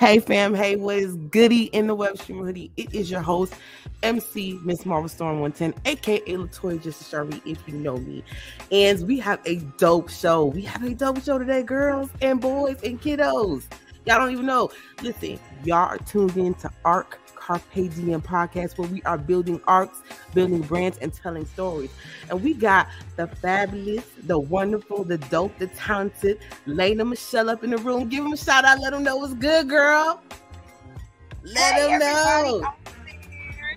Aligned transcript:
Hey 0.00 0.18
fam, 0.18 0.54
hey, 0.54 0.76
what 0.76 0.96
is 0.96 1.14
goody 1.30 1.64
in 1.64 1.86
the 1.86 1.94
web 1.94 2.16
stream 2.16 2.42
hoodie? 2.42 2.72
It 2.78 2.94
is 2.94 3.10
your 3.10 3.20
host, 3.20 3.52
MC 4.02 4.58
Miss 4.64 4.86
Marvel 4.86 5.10
Storm 5.10 5.40
110, 5.40 5.74
aka 5.84 6.36
Latoya 6.36 6.82
Just 6.82 7.02
Sharpie, 7.12 7.42
if 7.44 7.58
you 7.68 7.74
know 7.74 7.98
me. 7.98 8.24
And 8.72 9.06
we 9.06 9.18
have 9.18 9.40
a 9.44 9.56
dope 9.76 10.08
show. 10.08 10.46
We 10.46 10.62
have 10.62 10.82
a 10.82 10.94
dope 10.94 11.22
show 11.22 11.36
today, 11.36 11.62
girls 11.62 12.08
and 12.22 12.40
boys 12.40 12.82
and 12.82 12.98
kiddos. 12.98 13.64
Y'all 14.06 14.16
don't 14.16 14.32
even 14.32 14.46
know. 14.46 14.70
Listen, 15.02 15.38
y'all 15.64 15.90
are 15.90 15.98
tuned 15.98 16.34
in 16.38 16.54
to 16.54 16.70
ARC 16.86 17.20
Carpe 17.50 17.92
Diem 17.92 18.22
podcast 18.22 18.78
where 18.78 18.86
we 18.86 19.02
are 19.02 19.18
building 19.18 19.60
arcs, 19.66 20.02
building 20.34 20.60
brands, 20.60 20.98
and 20.98 21.12
telling 21.12 21.44
stories. 21.46 21.90
And 22.28 22.40
we 22.44 22.54
got 22.54 22.86
the 23.16 23.26
fabulous, 23.26 24.04
the 24.22 24.38
wonderful, 24.38 25.02
the 25.02 25.18
dope, 25.18 25.58
the 25.58 25.66
talented 25.68 26.38
Ley'na 26.66 27.04
Michelle 27.04 27.50
up 27.50 27.64
in 27.64 27.70
the 27.70 27.78
room. 27.78 28.08
Give 28.08 28.22
them 28.22 28.34
a 28.34 28.36
shout 28.36 28.64
out. 28.64 28.78
Let 28.78 28.92
them 28.92 29.02
know 29.02 29.16
what's 29.16 29.34
good, 29.34 29.68
girl. 29.68 30.22
Let 31.42 31.74
hey, 31.74 31.88
them 31.88 31.98
know. 31.98 32.72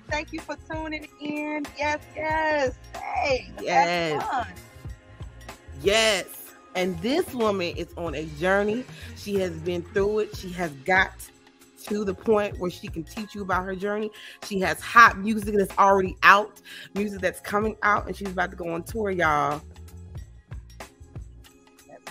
Thank 0.07 0.33
you 0.33 0.41
for 0.41 0.55
tuning 0.69 1.07
in. 1.19 1.65
Yes, 1.75 1.99
yes. 2.15 2.75
Hey, 2.93 3.51
yes. 3.59 4.47
Yes. 5.81 6.25
And 6.75 6.99
this 7.01 7.33
woman 7.33 7.75
is 7.75 7.87
on 7.97 8.13
a 8.13 8.25
journey. 8.39 8.83
She 9.15 9.35
has 9.35 9.53
been 9.61 9.81
through 9.81 10.19
it. 10.19 10.37
She 10.37 10.51
has 10.51 10.71
got 10.85 11.11
to 11.83 12.03
the 12.03 12.13
point 12.13 12.59
where 12.59 12.71
she 12.71 12.87
can 12.87 13.03
teach 13.03 13.35
you 13.35 13.41
about 13.41 13.65
her 13.65 13.75
journey. 13.75 14.11
She 14.43 14.59
has 14.61 14.79
hot 14.79 15.19
music 15.19 15.55
that's 15.55 15.77
already 15.77 16.17
out, 16.23 16.61
music 16.95 17.21
that's 17.21 17.39
coming 17.39 17.75
out, 17.83 18.07
and 18.07 18.15
she's 18.15 18.29
about 18.29 18.51
to 18.51 18.57
go 18.57 18.69
on 18.69 18.83
tour, 18.83 19.11
y'all. 19.11 19.61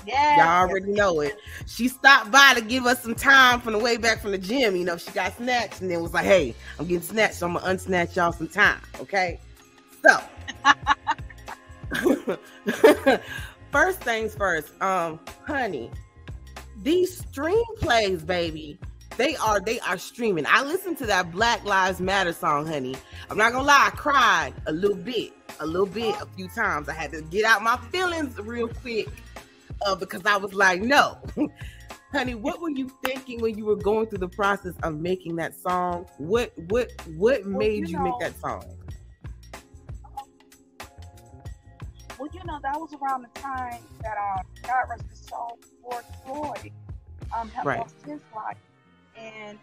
Yeah, 0.05 0.39
y'all 0.39 0.69
already 0.69 0.93
know 0.93 1.21
it. 1.21 1.37
She 1.67 1.89
stopped 1.89 2.31
by 2.33 2.55
to 2.55 2.61
give 2.61 2.87
us 2.87 3.03
some 3.03 3.15
time 3.15 3.61
from 3.61 3.73
the 3.73 3.79
way 3.79 3.97
back 3.97 4.21
from 4.21 4.33
the 4.33 4.39
gym. 4.39 4.75
You 4.75 4.85
know, 4.85 4.97
she 4.97 5.13
got 5.13 5.37
snatched 5.37 5.81
and 5.81 5.91
then 5.91 6.03
was 6.03 6.13
like, 6.13 6.25
"Hey, 6.25 6.55
I'm 6.79 6.87
getting 6.87 7.03
snatched, 7.03 7.35
so 7.35 7.47
I'm 7.47 7.55
gonna 7.55 7.67
unsnatch 7.67 8.17
y'all 8.17 8.33
some 8.33 8.49
time." 8.49 8.81
Okay, 9.01 9.39
so 10.03 10.21
first 13.71 14.01
things 14.01 14.35
first, 14.35 14.81
um, 14.83 15.21
honey, 15.47 15.91
these 16.83 17.17
stream 17.19 17.63
plays, 17.77 18.23
baby, 18.23 18.79
they 19.17 19.37
are 19.37 19.61
they 19.61 19.81
are 19.81 19.99
streaming. 19.99 20.45
I 20.49 20.63
listened 20.63 20.99
to 20.99 21.07
that 21.07 21.31
Black 21.31 21.65
Lives 21.65 22.01
Matter 22.01 22.33
song, 22.33 22.67
honey. 22.67 22.97
I'm 23.31 23.37
not 23.37 23.53
gonna 23.53 23.67
lie, 23.67 23.91
I 23.93 23.97
cried 23.97 24.55
a 24.67 24.73
little 24.73 24.97
bit, 24.97 25.33
a 25.61 25.67
little 25.67 25.87
bit, 25.87 26.15
a 26.21 26.27
few 26.37 26.49
times. 26.49 26.89
I 26.89 26.95
had 26.95 27.13
to 27.13 27.23
get 27.23 27.45
out 27.45 27.63
my 27.63 27.77
feelings 27.91 28.39
real 28.39 28.69
quick 28.69 29.09
uh, 29.87 29.95
because 29.95 30.25
I 30.25 30.37
was 30.37 30.55
like, 30.55 30.83
no. 30.83 31.19
honey, 32.13 32.35
what 32.35 32.61
were 32.61 32.71
you 32.71 32.91
thinking 33.05 33.41
when 33.41 33.57
you 33.57 33.65
were 33.65 33.77
going 33.77 34.07
through 34.07 34.19
the 34.19 34.29
process 34.29 34.75
of 34.83 35.01
making 35.01 35.37
that 35.37 35.57
song? 35.57 36.07
What 36.19 36.53
what 36.69 36.91
what 37.17 37.45
well, 37.45 37.59
made 37.59 37.89
you, 37.89 37.97
know, 37.97 38.05
make 38.05 38.19
that 38.21 38.39
song? 38.41 38.65
Well, 42.19 42.29
you 42.33 42.41
know, 42.45 42.59
that 42.63 42.79
was 42.79 42.95
around 42.95 43.23
the 43.23 43.41
time 43.41 43.83
that 44.03 44.17
um, 44.17 44.47
God 44.63 44.85
rest 44.91 45.05
his 45.11 45.19
soul, 45.27 45.59
George 45.83 46.05
Floyd 46.25 46.73
um, 47.37 47.49
had 47.49 47.67
right. 47.67 47.79
lost 47.81 47.97
his 48.07 48.21
life. 48.35 48.57
And 49.23 49.59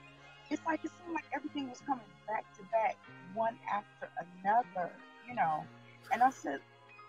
it's 0.49 0.61
like 0.65 0.83
it 0.85 0.91
seemed 0.91 1.13
like 1.13 1.25
everything 1.35 1.69
was 1.69 1.81
coming 1.85 2.05
back 2.27 2.45
to 2.57 2.63
back, 2.71 2.95
one 3.33 3.57
after 3.71 4.09
another, 4.43 4.91
you 5.27 5.35
know. 5.35 5.63
And 6.11 6.23
I 6.23 6.29
said, 6.29 6.59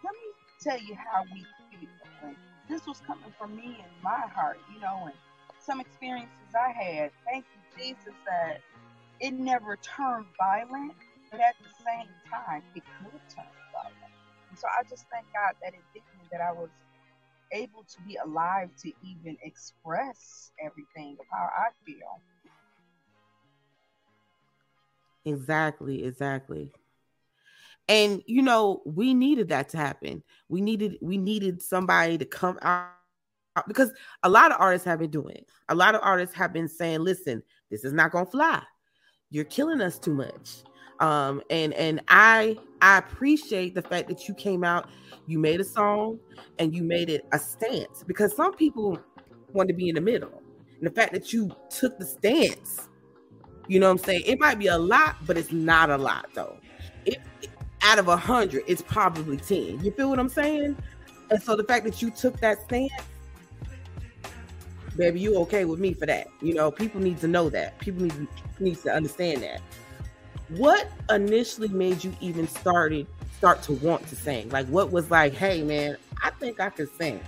let 0.05 0.13
me 0.13 0.29
tell 0.61 0.79
you 0.79 0.95
how 0.95 1.25
we 1.33 1.47
feel. 1.71 1.89
And 2.25 2.37
this 2.69 2.87
was 2.87 3.01
coming 3.07 3.33
from 3.39 3.57
me 3.57 3.79
and 3.83 3.93
my 4.03 4.25
heart, 4.35 4.59
you 4.75 4.81
know, 4.81 5.05
and 5.07 5.15
some 5.61 5.81
experiences 5.81 6.55
I 6.55 6.73
had. 6.73 7.11
Thank 7.25 7.45
you, 7.55 7.85
Jesus, 7.85 8.15
that 8.27 8.61
it 9.21 9.33
never 9.35 9.77
turned 9.77 10.27
violent, 10.39 10.95
but 11.31 11.41
at 11.41 11.55
the 11.63 11.71
same 11.85 12.09
time, 12.31 12.63
it 12.75 12.83
could 12.99 13.21
turn 13.35 13.47
violent. 13.73 14.15
And 14.51 14.59
so 14.59 14.67
I 14.69 14.83
just 14.89 15.07
thank 15.13 15.27
God 15.33 15.55
that 15.63 15.75
it 15.75 15.85
didn't, 15.95 16.31
that 16.33 16.41
I 16.41 16.53
was 16.53 16.71
able 17.53 17.85
to 17.85 18.03
be 18.07 18.17
alive 18.25 18.71
to 18.83 18.93
even 19.03 19.37
express 19.43 20.53
everything 20.65 21.17
of 21.21 21.27
how 21.31 21.49
I 21.57 21.69
feel. 21.87 22.21
Exactly, 25.25 26.05
exactly. 26.05 26.73
And 27.89 28.23
you 28.27 28.43
know, 28.43 28.83
we 28.87 29.15
needed 29.15 29.49
that 29.49 29.69
to 29.71 29.77
happen. 29.77 30.23
We 30.49 30.61
needed 30.61 30.97
we 31.01 31.19
needed 31.19 31.61
somebody 31.61 32.19
to 32.19 32.25
come 32.25 32.59
out 32.63 32.91
because 33.67 33.93
a 34.23 34.29
lot 34.29 34.53
of 34.53 34.61
artists 34.61 34.85
have 34.87 35.01
been 35.01 35.11
doing 35.11 35.35
it. 35.37 35.49
A 35.69 35.75
lot 35.75 35.95
of 35.95 36.01
artists 36.05 36.35
have 36.37 36.53
been 36.53 36.69
saying, 36.69 37.01
"Listen, 37.01 37.43
this 37.71 37.85
is 37.85 37.93
not 37.93 38.13
going 38.13 38.27
to 38.27 38.31
fly. 38.31 38.63
You're 39.31 39.45
killing 39.45 39.81
us 39.81 39.99
too 39.99 40.15
much." 40.15 40.63
Um 41.01 41.43
and 41.51 41.73
and 41.75 42.01
I 42.09 42.57
I 42.81 42.99
appreciate 42.99 43.75
the 43.75 43.83
fact 43.83 44.09
that 44.09 44.29
you 44.29 44.35
came 44.35 44.65
out, 44.65 44.89
you 45.27 45.39
made 45.39 45.61
a 45.61 45.65
song 45.65 46.19
and 46.59 46.75
you 46.75 46.83
made 46.83 47.11
it 47.11 47.27
a 47.33 47.39
stance 47.39 48.05
because 48.07 48.35
some 48.37 48.55
people 48.55 48.99
want 49.53 49.69
to 49.69 49.75
be 49.75 49.89
in 49.89 49.97
the 49.97 50.01
middle. 50.01 50.43
And 50.79 50.87
the 50.87 50.91
fact 50.93 51.13
that 51.13 51.33
you 51.33 51.51
took 51.71 51.99
the 51.99 52.07
stance 52.07 52.89
you 53.71 53.79
know 53.79 53.87
what 53.87 54.01
I'm 54.01 54.05
saying? 54.05 54.23
It 54.27 54.41
might 54.41 54.59
be 54.59 54.67
a 54.67 54.77
lot, 54.77 55.15
but 55.25 55.39
it's 55.39 55.53
not 55.53 55.91
a 55.91 55.97
lot 55.97 56.27
though. 56.35 56.57
If 57.07 57.19
out 57.83 58.01
of 58.01 58.09
a 58.09 58.17
hundred, 58.17 58.65
it's 58.67 58.83
probably 58.83 59.37
10. 59.37 59.85
You 59.85 59.93
feel 59.93 60.11
what 60.11 60.19
I'm 60.19 60.29
saying? 60.29 60.77
And 61.31 61.41
so 61.41 61.55
the 61.55 61.63
fact 61.63 61.85
that 61.85 62.03
you 62.03 62.11
took 62.11 62.41
that 62.41 62.65
stance, 62.65 62.91
baby, 64.97 65.21
you 65.21 65.37
okay 65.43 65.67
with 65.67 65.79
me 65.79 65.95
for 65.95 66.05
that. 66.07 66.27
You 66.43 66.53
know, 66.53 66.73
people 66.73 67.01
need 67.01 67.19
to 67.19 67.29
know 67.29 67.49
that. 67.51 67.79
People 67.79 68.03
need 68.03 68.27
needs 68.59 68.83
to 68.83 68.93
understand 68.93 69.45
that. 69.45 69.61
What 70.49 70.91
initially 71.09 71.69
made 71.69 72.03
you 72.03 72.13
even 72.21 72.49
started 72.49 73.07
start 73.37 73.63
to 73.63 73.75
want 73.75 74.05
to 74.09 74.17
sing? 74.17 74.49
Like 74.49 74.67
what 74.67 74.91
was 74.91 75.13
like, 75.13 75.33
hey 75.33 75.63
man, 75.63 75.97
I 76.21 76.31
think 76.31 76.59
I 76.59 76.71
can 76.71 76.89
sing. 76.99 77.21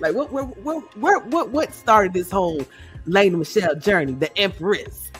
Like 0.00 0.14
what 0.14 0.32
what 0.32 0.56
what 0.56 0.96
what 0.96 1.26
what, 1.26 1.50
what 1.50 1.74
started 1.74 2.14
this 2.14 2.30
whole 2.30 2.64
Ley'na 3.04 3.36
Michelle 3.36 3.74
journey, 3.74 4.14
the 4.14 4.34
Empress? 4.38 5.10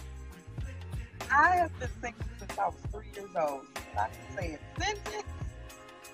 I 1.37 1.56
have 1.56 1.81
been 1.81 1.89
singing 2.00 2.15
since 2.39 2.59
I 2.59 2.67
was 2.67 2.77
three 2.93 3.09
years 3.17 3.31
old. 3.37 3.62
I 3.99 4.06
can 4.06 4.37
say 4.37 4.56
a 4.56 4.81
sentence. 4.81 5.25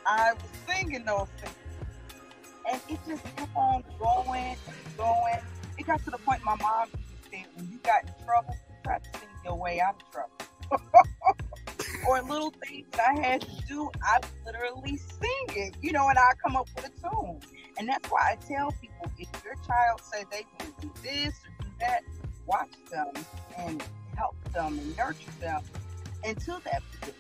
I 0.07 0.33
was 0.33 0.43
singing 0.67 1.05
those 1.05 1.29
things. 1.39 1.55
And 2.71 2.81
it 2.89 2.99
just 3.07 3.23
kept 3.37 3.55
on 3.55 3.85
going 3.99 4.57
and 4.67 4.97
going. 4.97 5.41
It 5.77 5.87
got 5.87 6.03
to 6.05 6.11
the 6.11 6.17
point 6.19 6.43
my 6.43 6.57
mom 6.57 6.89
said, 7.31 7.45
when 7.55 7.69
you 7.71 7.79
got 7.81 8.05
in 8.05 8.25
trouble, 8.25 8.57
try 8.83 8.99
to 8.99 9.19
sing 9.19 9.29
your 9.45 9.57
way 9.57 9.79
out 9.79 10.03
of 10.03 10.11
trouble. 10.11 10.33
or 12.09 12.23
little 12.23 12.55
things 12.67 12.87
that 12.93 13.11
I 13.11 13.21
had 13.21 13.43
to 13.43 13.67
do, 13.69 13.91
I 14.03 14.21
literally 14.47 14.97
sing 14.97 15.47
it, 15.51 15.77
you 15.83 15.93
know, 15.93 16.09
and 16.09 16.19
I 16.19 16.31
come 16.43 16.57
up 16.57 16.67
with 16.75 16.87
a 16.87 17.09
tune. 17.11 17.41
And 17.77 17.87
that's 17.87 18.11
why 18.11 18.33
I 18.33 18.37
tell 18.37 18.73
people 18.81 19.13
if 19.19 19.29
your 19.45 19.55
child 19.67 20.01
says 20.01 20.25
they 20.31 20.47
want 20.59 20.81
to 20.81 20.87
do 20.87 20.93
this 21.03 21.35
or 21.45 21.65
do 21.65 21.71
that, 21.81 22.05
watch 22.47 22.73
them 22.91 23.13
and 23.59 23.83
them 24.53 24.79
and 24.79 24.97
nurture 24.97 25.31
them 25.41 25.63
into 26.25 26.59
that 26.65 26.83
position. 26.93 27.15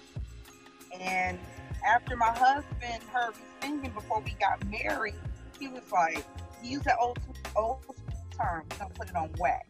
And 1.01 1.39
after 1.87 2.17
my 2.17 2.31
husband 2.31 3.03
heard 3.13 3.35
me 3.37 3.43
singing 3.63 3.91
before 3.93 4.21
we 4.21 4.33
got 4.41 4.65
married, 4.69 5.15
he 5.59 5.69
was 5.69 5.83
like, 5.93 6.25
he 6.63 6.71
used 6.71 6.85
that 6.85 6.97
old 7.01 7.19
old 7.57 7.79
term, 8.37 8.65
he's 8.71 8.79
gonna 8.79 8.95
put 8.95 9.09
it 9.09 9.17
on 9.17 9.31
wax. 9.39 9.67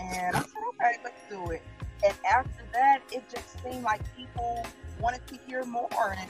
And 0.00 0.36
I 0.36 0.40
said, 0.40 0.62
okay, 0.68 0.96
let's 1.02 1.20
do 1.28 1.50
it. 1.50 1.62
And 2.04 2.14
after 2.30 2.62
that, 2.72 3.00
it 3.12 3.24
just 3.30 3.62
seemed 3.62 3.82
like 3.82 4.00
people 4.16 4.66
wanted 5.00 5.26
to 5.28 5.38
hear 5.46 5.64
more. 5.64 6.16
And 6.18 6.28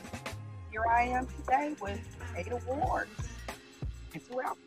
here 0.70 0.84
I 0.90 1.04
am 1.04 1.26
today 1.26 1.74
with 1.80 2.00
eight 2.36 2.52
awards 2.52 3.10
and 4.12 4.22
two 4.24 4.40
albums. 4.40 4.60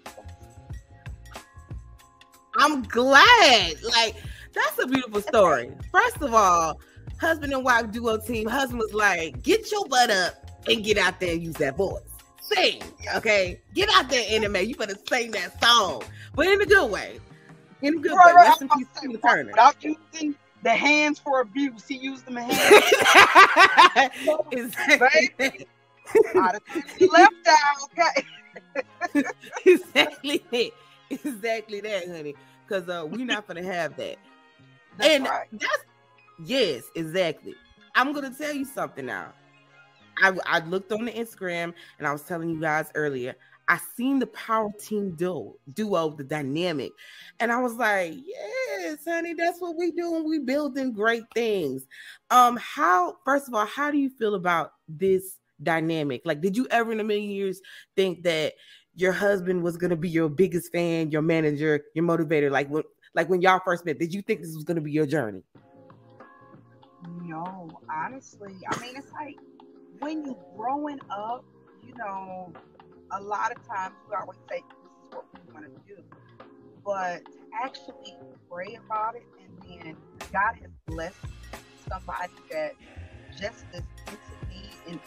I'm 2.59 2.83
glad. 2.83 3.75
Like 3.83 4.16
that's 4.53 4.84
a 4.84 4.88
beautiful 4.88 5.22
story. 5.22 5.72
First 5.91 6.22
of 6.22 6.34
all, 6.34 6.79
husband 7.20 7.53
and 7.53 7.64
wife 7.64 7.91
duo 7.91 8.17
team. 8.17 8.47
Husband 8.47 8.79
was 8.79 8.94
like, 8.94 9.41
"Get 9.44 9.72
your 9.72 9.85
butt 9.85 10.09
up 10.09 10.47
and 10.67 10.84
get 10.84 10.97
out 10.97 11.20
there 11.20 11.34
and 11.34 11.44
use 11.44 11.55
that 11.55 11.78
voice. 11.78 12.02
Sing, 12.41 12.82
okay? 13.16 13.59
Get 13.73 13.90
out 13.90 14.09
there, 14.09 14.26
anime. 14.29 14.67
You 14.67 14.76
better 14.76 14.96
sing 15.08 15.32
that 15.32 15.61
song, 15.61 16.03
but 16.35 16.47
in 16.47 16.61
a 16.61 16.66
good 16.66 16.90
way. 16.91 17.20
In 17.82 17.97
a 17.97 17.99
good 17.99 18.14
right, 18.14 18.35
way. 18.35 18.44
Rest 18.44 18.61
in 18.61 18.70
peace, 18.70 18.88
Tina 18.99 19.17
Turner. 19.17 19.52
Without 19.52 19.76
using 19.84 20.35
the 20.64 20.72
hands 20.72 21.20
for 21.20 21.41
abuse, 21.41 21.85
he 21.88 21.97
used 21.97 22.26
them 22.26 22.38
hands. 22.38 22.58
exactly. 24.52 25.67
left 27.11 27.34
out, 27.47 27.90
okay. 27.91 29.23
exactly 29.66 30.43
that. 30.52 30.72
Exactly 31.09 31.82
that, 31.82 32.08
honey. 32.08 32.35
Because 32.67 32.90
uh, 32.90 33.05
we're 33.05 33.26
not 33.26 33.47
gonna 33.47 33.64
have 33.64 33.96
that. 33.97 34.17
That's 34.97 35.09
and 35.09 35.26
right. 35.26 35.47
that's 35.52 35.85
yes, 36.46 36.84
exactly. 36.96 37.55
I'm 37.96 38.14
gonna 38.14 38.34
tell 38.34 38.53
you 38.53 38.66
something 38.66 39.05
now. 39.05 39.34
I, 40.22 40.35
I 40.46 40.59
looked 40.59 40.91
on 40.91 41.05
the 41.05 41.11
Instagram 41.11 41.73
and 41.99 42.08
I 42.08 42.11
was 42.11 42.23
telling 42.23 42.49
you 42.49 42.59
guys 42.59 42.91
earlier. 42.96 43.35
I 43.67 43.79
seen 43.96 44.20
the 44.20 44.28
power 44.28 44.70
team 44.79 45.11
duo, 45.11 45.55
duo, 45.73 46.09
the 46.11 46.23
dynamic, 46.23 46.94
and 47.40 47.52
I 47.52 47.59
was 47.59 47.73
like, 47.73 48.14
Yes, 48.26 48.99
honey, 49.05 49.34
that's 49.34 49.59
what 49.59 49.76
we 49.76 49.91
doing. 49.91 50.28
We 50.28 50.40
building 50.40 50.94
great 50.94 51.23
things. 51.34 51.85
Um, 52.32 52.58
how 52.58 53.17
first 53.26 53.47
of 53.47 53.53
all, 53.53 53.66
how 53.66 53.91
do 53.91 53.97
you 53.97 54.09
feel 54.09 54.35
about 54.35 54.73
this 54.88 55.38
dynamic? 55.61 56.22
Like, 56.23 56.41
did 56.41 56.55
you 56.55 56.67
ever 56.72 56.91
in 56.91 57.00
a 57.00 57.03
million 57.03 57.29
years 57.29 57.61
think 57.96 58.23
that 58.23 58.53
your 58.97 59.14
husband 59.14 59.61
was 59.61 59.78
gonna 59.78 59.96
be 59.96 60.09
your 60.09 60.28
biggest 60.28 60.72
fan, 60.72 61.11
your 61.11 61.22
manager, 61.22 61.85
your 61.94 62.03
motivator? 62.03 62.49
Like 62.49 62.67
when 62.67 62.84
like 63.14 63.29
when 63.29 63.41
y'all 63.41 63.61
first 63.64 63.85
met, 63.85 63.99
did 63.99 64.14
you 64.14 64.23
think 64.23 64.41
this 64.41 64.53
was 64.55 64.64
gonna 64.64 64.82
be 64.82 64.91
your 64.91 65.05
journey? 65.05 65.44
No, 67.22 67.70
honestly, 67.90 68.55
I 68.67 68.82
mean 68.82 68.96
it's 68.97 69.11
like 69.14 69.38
when 69.99 70.26
you 70.26 70.35
growing 70.58 70.99
up, 71.11 71.46
you 71.85 71.94
know, 71.96 72.52
a 73.11 73.22
lot 73.22 73.55
of 73.55 73.66
times 73.67 73.94
you 74.09 74.17
always 74.20 74.40
say 74.49 74.64
this 74.67 75.08
is 75.08 75.14
what 75.14 75.26
we 75.32 75.53
want 75.53 75.66
to 75.66 75.96
do, 75.96 76.02
but 76.84 77.23
to 77.23 77.40
actually 77.64 78.16
pray 78.52 78.79
about 78.84 79.16
it 79.16 79.23
and 79.40 79.84
then 79.85 79.97
God 80.34 80.55
has 80.59 80.72
blessed 80.88 81.17
somebody 81.88 82.34
that 82.52 82.73
just 83.40 83.64
as 83.73 83.84
into 84.08 84.50
me 84.50 84.72
and 84.88 85.00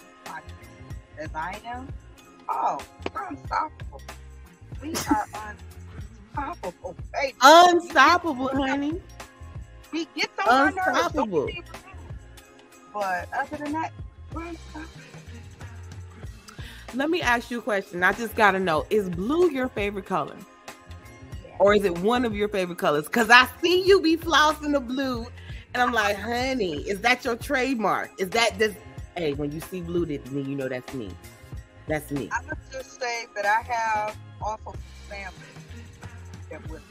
as 1.18 1.30
I 1.34 1.60
am. 1.66 1.92
Oh, 2.50 2.78
we're 3.14 3.26
unstoppable. 3.28 4.02
We 4.82 4.88
are 4.88 5.54
unstoppable, 6.34 6.96
baby. 7.12 7.34
Unstoppable, 7.40 8.48
honey. 8.48 9.00
He 9.92 10.08
gets 10.16 10.32
on 10.48 10.68
unstoppable. 10.68 11.46
nerves. 11.46 11.60
But 12.92 13.28
other 13.32 13.56
than 13.56 13.72
that, 13.72 13.92
let 16.94 17.08
me 17.08 17.22
ask 17.22 17.50
you 17.52 17.60
a 17.60 17.62
question. 17.62 18.02
I 18.02 18.12
just 18.12 18.34
gotta 18.34 18.58
know: 18.58 18.84
Is 18.90 19.08
blue 19.08 19.50
your 19.50 19.68
favorite 19.68 20.06
color, 20.06 20.36
or 21.60 21.74
is 21.74 21.84
it 21.84 21.96
one 21.98 22.24
of 22.24 22.34
your 22.34 22.48
favorite 22.48 22.78
colors? 22.78 23.04
Because 23.04 23.30
I 23.30 23.48
see 23.62 23.84
you 23.84 24.00
be 24.00 24.16
flossing 24.16 24.72
the 24.72 24.80
blue, 24.80 25.24
and 25.72 25.82
I'm 25.82 25.92
like, 25.92 26.16
honey, 26.16 26.78
is 26.88 27.00
that 27.02 27.24
your 27.24 27.36
trademark? 27.36 28.10
Is 28.18 28.30
that 28.30 28.58
this? 28.58 28.74
Hey, 29.16 29.34
when 29.34 29.52
you 29.52 29.60
see 29.60 29.82
blue, 29.82 30.04
then 30.04 30.20
you 30.34 30.56
know 30.56 30.68
that's 30.68 30.92
me. 30.94 31.10
That's 31.90 32.12
me. 32.12 32.28
I 32.30 32.40
would 32.46 32.56
just 32.70 33.00
say 33.00 33.26
that 33.34 33.44
I 33.44 33.62
have 33.62 34.16
also 34.40 34.72
family 35.08 35.34
that 36.48 36.70
would 36.70 36.82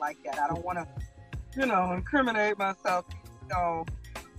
like 0.00 0.16
that. 0.24 0.38
I 0.38 0.48
don't 0.48 0.64
want 0.64 0.78
to, 0.78 1.60
you 1.60 1.66
know, 1.66 1.92
incriminate 1.92 2.56
myself. 2.56 3.04
You 3.12 3.48
know, 3.50 3.84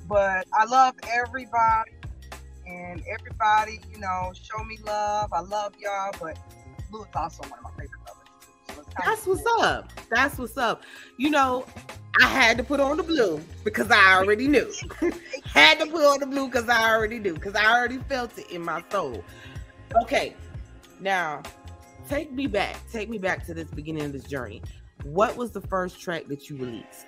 but 0.07 0.47
I 0.51 0.65
love 0.65 0.95
everybody 1.13 1.91
and 2.65 3.03
everybody, 3.07 3.79
you 3.93 3.99
know, 3.99 4.31
show 4.33 4.63
me 4.63 4.79
love. 4.83 5.31
I 5.31 5.41
love 5.41 5.73
y'all, 5.79 6.11
but 6.19 6.39
blue 6.89 7.01
is 7.01 7.07
also 7.13 7.43
one 7.43 7.59
of 7.59 7.65
my 7.65 7.69
favorite 7.71 8.03
colors. 8.03 8.25
So 8.67 8.83
That's 9.05 9.27
what's 9.27 9.43
cool. 9.43 9.61
up. 9.61 9.91
That's 10.09 10.39
what's 10.39 10.57
up. 10.57 10.81
You 11.17 11.29
know, 11.29 11.65
I 12.19 12.27
had 12.27 12.57
to 12.57 12.63
put 12.63 12.79
on 12.79 12.97
the 12.97 13.03
blue 13.03 13.41
because 13.63 13.89
I 13.91 14.15
already 14.15 14.47
knew. 14.47 14.71
had 15.45 15.79
to 15.79 15.85
put 15.85 16.03
on 16.03 16.19
the 16.19 16.25
blue 16.25 16.47
because 16.47 16.67
I 16.67 16.91
already 16.91 17.19
knew 17.19 17.33
because 17.33 17.55
I 17.55 17.65
already 17.65 17.97
felt 17.97 18.37
it 18.37 18.49
in 18.51 18.61
my 18.61 18.83
soul. 18.91 19.23
Okay, 20.03 20.35
now 20.99 21.41
take 22.09 22.31
me 22.31 22.47
back. 22.47 22.77
Take 22.91 23.09
me 23.09 23.17
back 23.17 23.45
to 23.45 23.53
this 23.53 23.69
beginning 23.69 24.03
of 24.03 24.13
this 24.13 24.23
journey. 24.23 24.61
What 25.03 25.37
was 25.37 25.51
the 25.51 25.61
first 25.61 26.01
track 26.01 26.25
that 26.27 26.49
you 26.49 26.57
released? 26.57 27.05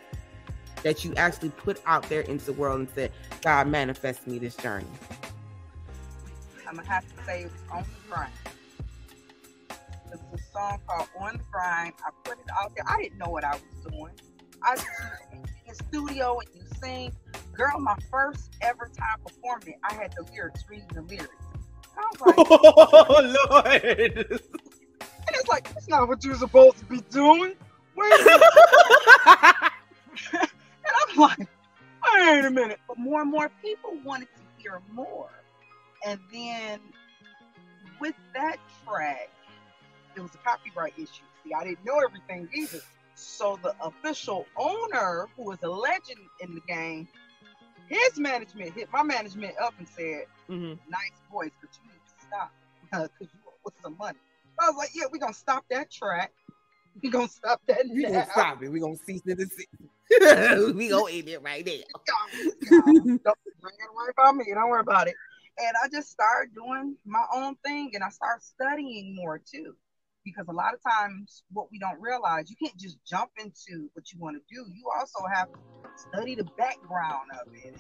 that 0.84 1.06
you 1.06 1.14
actually 1.16 1.50
put 1.50 1.82
out 1.86 2.08
there 2.10 2.22
into 2.22 2.46
the 2.46 2.54
world 2.54 2.80
and 2.80 2.90
said, 2.90 3.12
God 3.42 3.68
manifest 3.68 4.28
me 4.28 4.40
this 4.40 4.56
journey? 4.56 4.88
I'm 6.68 6.76
gonna 6.76 6.88
have 6.88 7.06
to 7.16 7.24
say 7.26 7.44
it 7.44 7.52
was 7.52 7.62
on 7.72 7.84
the 7.84 8.14
grind. 8.14 8.32
It's 10.12 10.22
a 10.34 10.52
song 10.52 10.80
called 10.88 11.08
On 11.20 11.38
the 11.38 11.44
Grind. 11.52 11.94
I 12.06 12.10
put 12.24 12.38
it 12.40 12.46
out 12.58 12.76
there. 12.76 12.84
I 12.88 13.02
didn't 13.02 13.18
know 13.18 13.30
what 13.30 13.44
I 13.44 13.52
was 13.52 13.92
doing. 13.92 14.12
I 14.64 14.72
was 14.72 14.86
in 15.34 15.44
the 15.68 15.76
studio 15.76 16.40
and 16.40 16.50
you 16.56 16.62
sing. 16.82 17.14
Girl, 17.54 17.80
my 17.80 17.96
first 18.10 18.50
ever 18.62 18.90
time 18.98 19.20
performing, 19.26 19.76
I 19.84 19.94
had 19.94 20.14
the 20.18 20.24
lyrics, 20.32 20.64
reading 20.70 20.88
the 20.94 21.02
lyrics. 21.02 21.36
I 21.98 22.02
was 22.12 22.22
like, 22.22 22.36
Oh 22.38 23.46
Lord. 23.52 24.40
And 25.28 25.36
it's 25.36 25.48
like, 25.48 25.74
that's 25.74 25.88
not 25.88 26.08
what 26.08 26.24
you're 26.24 26.36
supposed 26.36 26.78
to 26.80 26.86
be 26.86 27.02
doing. 27.10 27.54
Wait 27.96 28.12
And 30.34 30.50
I'm 31.10 31.18
like, 31.18 31.48
wait 32.16 32.46
a 32.46 32.52
minute. 32.52 32.80
But 32.88 32.98
more 32.98 33.22
and 33.22 33.32
more 33.32 33.50
people 33.62 33.92
wanted 34.04 34.28
to 34.36 34.42
hear 34.58 34.82
more. 34.92 35.30
And 36.06 36.20
then 36.34 36.80
with 38.00 38.16
that 38.34 38.58
track, 38.86 39.30
it 40.16 40.22
was 40.22 40.32
a 40.34 40.38
copyright 40.40 40.94
issue. 40.98 41.24
See, 41.44 41.54
I 41.54 41.64
didn't 41.64 41.86
know 41.86 42.00
everything 42.00 42.50
either. 42.56 42.80
So 43.22 43.60
the 43.62 43.76
official 43.82 44.48
owner, 44.58 45.28
who 45.36 45.44
was 45.44 45.60
a 45.64 45.70
legend 45.70 46.20
in 46.40 46.56
the 46.56 46.62
game, 46.62 47.08
his 47.88 48.18
management 48.18 48.74
hit 48.74 48.90
my 48.92 49.04
management 49.04 49.54
up 49.62 49.76
and 49.78 49.88
said, 49.88 50.26
mm-hmm. 50.50 50.74
"Nice 50.90 51.22
voice, 51.32 51.52
but 51.62 51.70
you 51.78 51.92
need 51.92 52.02
to 52.08 52.26
stop 52.26 52.52
because 52.82 53.10
you 53.20 53.40
with 53.64 53.76
some 53.84 53.96
money." 53.98 54.18
I 54.60 54.70
was 54.70 54.76
like, 54.76 54.90
"Yeah, 54.96 55.04
we're 55.12 55.20
gonna 55.20 55.34
stop 55.34 55.66
that 55.70 55.92
track. 55.92 56.32
We're 57.02 57.12
gonna 57.12 57.28
stop 57.28 57.62
that. 57.68 57.84
We're 57.86 58.10
gonna 58.10 58.28
stop 58.32 58.64
it. 58.64 58.72
We're 58.72 58.82
gonna 58.82 58.98
cease 59.06 59.22
it. 59.26 60.76
we 60.76 60.90
gonna 60.90 61.12
eat 61.12 61.28
it 61.28 61.44
right 61.44 61.64
there. 61.64 61.84
don't, 62.70 63.22
worry 63.62 64.12
about 64.18 64.36
me. 64.36 64.46
Don't 64.54 64.70
worry 64.70 64.82
about 64.82 65.08
it. 65.08 65.16
And 65.60 65.76
I 65.84 65.90
just 65.90 66.10
started 66.10 66.56
doing 66.56 66.96
my 67.06 67.24
own 67.34 67.56
thing, 67.64 67.92
and 67.94 68.04
I 68.04 68.10
started 68.10 68.44
studying 68.44 69.16
more 69.16 69.40
too, 69.40 69.76
because 70.24 70.46
a 70.48 70.54
lot 70.54 70.74
of 70.74 70.80
times 70.84 71.44
what 71.52 71.72
we 71.72 71.80
don't 71.80 72.00
realize, 72.02 72.50
you 72.50 72.56
can't 72.62 72.78
just 72.78 72.98
jump 73.06 73.32
into 73.40 73.90
what 73.94 74.12
you 74.12 74.20
want 74.20 74.38
to 74.38 74.42
do. 74.54 74.66
You 74.74 74.84
also 74.98 75.20
have 75.34 75.48
to 75.52 75.60
study 75.96 76.36
the 76.36 76.46
background 76.58 77.30
of 77.42 77.54
it 77.54 77.78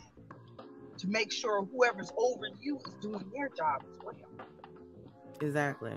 to 0.97 1.07
make 1.07 1.31
sure 1.31 1.65
whoever's 1.65 2.11
over 2.17 2.47
you 2.59 2.77
is 2.77 2.93
doing 3.01 3.31
their 3.35 3.49
job 3.49 3.81
as 3.91 3.99
well. 4.03 4.15
Exactly. 5.41 5.93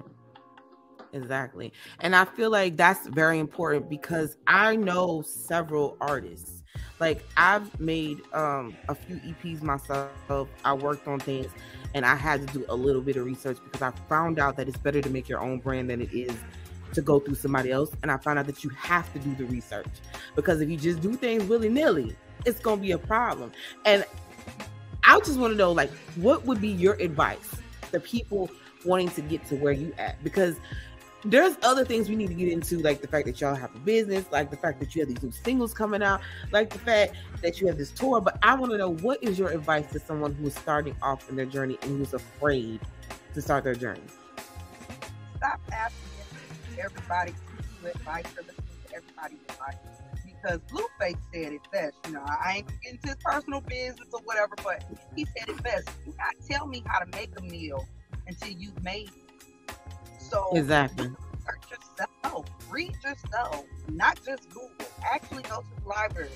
Exactly. 1.13 1.73
And 2.01 2.17
I 2.17 2.25
feel 2.25 2.51
like 2.51 2.77
that's 2.77 3.07
very 3.07 3.39
important 3.39 3.89
because 3.89 4.37
I 4.47 4.77
know 4.77 5.23
several 5.23 5.97
artists. 6.01 6.54
Like 7.01 7.25
I've 7.37 7.79
made 7.81 8.21
um 8.33 8.77
a 8.89 8.95
few 8.95 9.17
EPs 9.17 9.63
myself. 9.63 10.49
I 10.65 10.73
worked 10.73 11.09
on 11.09 11.21
things 11.21 11.51
and 11.95 12.05
I 12.05 12.15
had 12.15 12.47
to 12.47 12.59
do 12.59 12.65
a 12.69 12.75
little 12.75 13.03
bit 13.03 13.17
of 13.17 13.25
research 13.25 13.59
because 13.65 13.83
I 13.83 13.91
found 14.09 14.39
out 14.39 14.57
that 14.57 14.69
it's 14.69 14.79
better 14.79 15.01
to 15.01 15.11
make 15.11 15.29
your 15.29 15.41
own 15.41 15.59
brand 15.59 15.91
than 15.91 16.01
it 16.01 16.13
is 16.13 16.35
to 16.95 17.03
go 17.03 17.19
through 17.19 17.35
somebody 17.35 17.71
else. 17.71 17.91
And 18.03 18.11
I 18.11 18.17
found 18.17 18.39
out 18.39 18.47
that 18.47 18.65
you 18.65 18.71
have 18.71 19.13
to 19.13 19.19
do 19.19 19.35
the 19.35 19.45
research 19.45 19.87
because 20.35 20.61
if 20.61 20.69
you 20.71 20.77
just 20.77 21.01
do 21.01 21.15
things 21.15 21.45
willy 21.45 21.69
nilly, 21.69 22.17
it's 22.45 22.61
gonna 22.61 22.81
be 22.81 22.93
a 22.93 22.99
problem. 22.99 23.53
And 23.85 24.05
I 25.05 25.19
just 25.21 25.39
want 25.39 25.53
to 25.53 25.57
know, 25.57 25.71
like, 25.73 25.91
what 26.17 26.45
would 26.47 26.61
be 26.61 26.69
your 26.69 26.95
advice 26.95 27.57
to 27.93 28.01
people 28.01 28.51
wanting 28.85 29.11
to 29.11 29.21
get 29.21 29.45
to 29.47 29.57
where 29.57 29.73
you 29.73 29.93
at? 29.99 30.23
Because 30.25 30.57
there's 31.25 31.57
other 31.63 31.85
things 31.85 32.09
we 32.09 32.17
need 32.17 32.29
to 32.29 32.35
get 32.35 32.49
into, 32.49 32.79
like 32.79 33.01
the 33.01 33.09
fact 33.09 33.27
that 33.27 33.41
y'all 33.41 33.55
have 33.55 33.75
a 33.75 33.79
business, 33.79 34.27
like 34.31 34.51
the 34.51 34.57
fact 34.57 34.79
that 34.81 34.95
you 34.95 35.01
have 35.01 35.09
these 35.09 35.23
new 35.23 35.33
singles 35.33 35.73
coming 35.73 36.03
out, 36.03 36.21
like 36.53 36.71
the 36.71 36.79
fact 36.79 37.15
that 37.43 37.61
you 37.61 37.67
have 37.67 37.79
this 37.79 37.91
tour. 37.91 38.21
But 38.21 38.39
I 38.43 38.55
want 38.55 38.73
to 38.73 38.79
know 38.79 38.91
what 38.91 39.23
is 39.23 39.39
your 39.39 39.51
advice 39.51 39.91
to 39.93 39.99
someone 39.99 40.35
who 40.35 40.47
is 40.47 40.55
starting 40.55 40.95
off 41.03 41.29
in 41.29 41.37
their 41.37 41.47
journey 41.47 41.79
and 41.83 41.99
who's 41.99 42.13
afraid 42.13 42.81
to 43.33 43.43
start 43.43 43.65
their 43.65 43.75
journey? 43.75 44.03
Stop 45.37 45.61
asking 45.73 46.81
everybody 46.83 47.35
advice 47.85 48.25
or 48.39 48.43
listen 48.43 48.65
to 48.89 48.97
everybody's 48.97 49.39
advice. 49.49 49.77
Because 50.25 50.61
Blueface 50.71 51.19
said 51.33 51.53
it 51.55 51.61
best. 51.73 51.95
You 52.07 52.13
know, 52.13 52.25
I 52.25 52.57
ain't 52.57 52.69
getting 52.83 52.99
into 53.03 53.09
his 53.09 53.17
personal 53.25 53.61
business 53.63 54.09
or 54.13 54.21
whatever, 54.25 54.55
but 54.63 54.85
he 55.17 55.25
said 55.25 55.49
it 55.49 55.63
best. 55.63 55.89
You 56.07 56.15
not 56.19 56.35
tell 56.49 56.67
me 56.67 56.83
how 56.87 56.99
to 56.99 57.07
make 57.17 57.31
a 57.39 57.43
meal 57.43 57.87
until 58.27 58.51
you've 58.51 58.83
made 58.83 59.09
it. 59.09 59.24
So 60.31 60.51
exactly. 60.53 61.11
Search 61.47 61.71
yourself, 61.71 62.47
read 62.71 62.95
yourself, 63.05 63.65
not 63.89 64.19
just 64.25 64.49
Google. 64.49 64.71
Actually 65.13 65.43
go 65.45 65.61
to 65.61 65.83
the 65.83 65.89
library, 65.89 66.31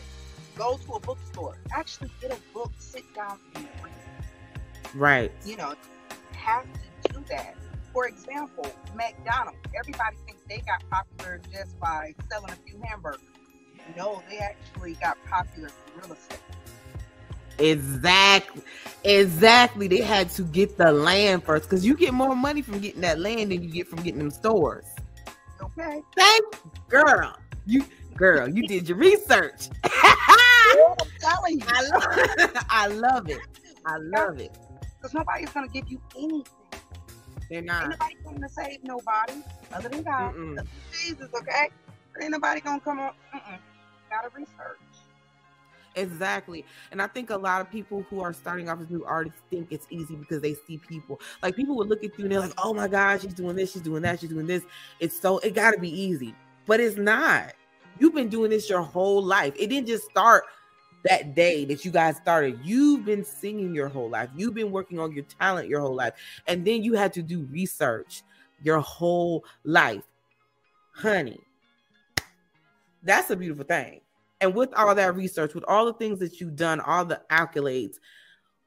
go 0.57 0.79
to 0.87 0.93
a 0.93 1.01
bookstore, 1.01 1.57
actually 1.73 2.11
get 2.21 2.31
a 2.31 2.39
book, 2.53 2.73
sit 2.79 3.03
down 3.15 3.39
and 3.55 3.67
read. 3.83 3.93
Right. 4.95 5.33
You 5.45 5.57
know, 5.57 5.75
have 6.33 6.67
to 7.05 7.13
do 7.13 7.25
that. 7.31 7.57
For 7.93 8.07
example, 8.07 8.71
McDonald's. 8.95 9.59
Everybody 9.79 10.17
thinks 10.27 10.43
they 10.49 10.59
got 10.59 10.89
popular 10.91 11.41
just 11.51 11.79
by 11.81 12.15
selling 12.31 12.51
a 12.51 12.57
few 12.69 12.81
hamburgers. 12.85 13.23
No, 13.97 14.23
they 14.29 14.39
actually 14.39 14.95
got 14.95 15.17
popular 15.25 15.71
for 15.71 16.01
real 16.01 16.13
estate. 16.13 16.39
Exactly. 17.59 18.63
Exactly. 19.05 19.89
They 19.89 20.01
had 20.01 20.31
to 20.31 20.43
get 20.43 20.77
the 20.77 20.93
land 20.93 21.45
first 21.45 21.65
because 21.65 21.85
you 21.85 21.97
get 21.97 22.13
more 22.15 22.35
money 22.35 22.63
from 22.63 22.81
getting 22.81 23.01
that 23.03 23.19
land 23.19 23.51
than 23.53 23.63
you 23.63 23.71
get 23.71 23.89
from 23.89 24.03
getting 24.03 24.19
them 24.19 24.31
stores. 24.31 24.87
Okay. 25.61 26.03
Thank 26.17 26.45
girl. 26.89 27.37
You 27.67 27.85
girl, 28.17 28.49
you 28.49 28.67
did 28.67 28.89
your 28.89 28.99
research. 28.99 29.69
I 29.85 30.97
love, 31.91 32.65
I 32.71 32.87
love 32.89 33.29
it. 33.29 33.39
I 33.87 33.97
love 33.99 34.41
it. 34.41 34.57
Because 34.97 35.15
nobody's 35.15 35.51
gonna 35.51 35.69
give 35.69 35.89
you 35.89 36.01
anything. 36.17 36.45
They're 37.51 37.63
not. 37.63 37.83
Ain't 37.83 37.91
nobody 37.91 38.15
gonna 38.25 38.49
save 38.49 38.85
nobody 38.85 39.43
other 39.73 39.89
than 39.89 40.03
God. 40.03 40.35
Jesus, 40.93 41.29
okay? 41.41 41.71
Ain't 42.21 42.33
nobody 42.33 42.61
gonna 42.61 42.81
come 42.81 43.01
up. 43.01 43.17
Mm-mm. 43.35 43.59
gotta 44.11 44.29
research. 44.35 44.88
Exactly. 45.97 46.65
And 46.93 47.03
I 47.03 47.07
think 47.07 47.31
a 47.31 47.37
lot 47.37 47.61
of 47.61 47.71
people 47.71 48.05
who 48.09 48.21
are 48.21 48.33
starting 48.33 48.69
off 48.69 48.81
as 48.81 48.89
new 48.91 49.05
artists 49.05 49.41
think 49.51 49.69
it's 49.71 49.87
easy 49.91 50.15
because 50.15 50.41
they 50.41 50.55
see 50.55 50.79
people. 50.79 51.21
Like 51.43 51.57
people 51.57 51.77
would 51.77 51.89
look 51.89 52.05
at 52.05 52.17
you 52.19 52.25
and 52.25 52.33
they're 52.33 52.41
like, 52.41 52.55
oh 52.59 52.73
my 52.73 52.89
God, 52.89 53.21
she's 53.21 53.35
doing 53.35 53.57
this, 53.57 53.73
she's 53.73 53.83
doing 53.83 54.03
that, 54.03 54.21
she's 54.21 54.31
doing 54.31 54.47
this. 54.47 54.63
It's 55.01 55.19
so, 55.19 55.39
it 55.39 55.55
got 55.55 55.73
to 55.73 55.79
be 55.81 55.91
easy. 55.91 56.35
But 56.67 56.81
it's 56.81 56.97
not. 56.97 57.55
You've 57.99 58.15
been 58.15 58.29
doing 58.29 58.51
this 58.51 58.71
your 58.71 58.83
whole 58.83 59.23
life. 59.23 59.55
It 59.59 59.69
didn't 59.69 59.89
just 59.89 60.05
start 60.05 60.45
that 61.05 61.35
day 61.35 61.65
that 61.65 61.85
you 61.85 61.91
guys 61.91 62.17
started. 62.17 62.61
You've 62.63 63.05
been 63.05 63.25
singing 63.25 63.75
your 63.75 63.89
whole 63.89 64.09
life. 64.09 64.29
You've 64.37 64.55
been 64.55 64.71
working 64.71 64.99
on 64.99 65.13
your 65.13 65.25
talent 65.25 65.69
your 65.69 65.81
whole 65.81 65.95
life. 65.95 66.15
And 66.47 66.65
then 66.65 66.83
you 66.83 66.95
had 66.95 67.13
to 67.15 67.23
do 67.23 67.49
research 67.51 68.23
your 68.63 68.81
whole 68.81 69.45
life. 69.65 70.05
Honey, 70.93 71.41
that's 73.03 73.31
a 73.31 73.37
beautiful 73.37 73.65
thing. 73.65 74.01
And 74.41 74.55
with 74.55 74.73
all 74.75 74.95
that 74.95 75.17
research, 75.17 75.55
with 75.55 75.65
all 75.67 75.87
the 75.87 75.95
things 75.95 76.21
that 76.21 76.41
you've 76.41 76.57
done, 76.57 76.81
all 76.81 77.05
the 77.05 77.21
accolades, 77.31 77.97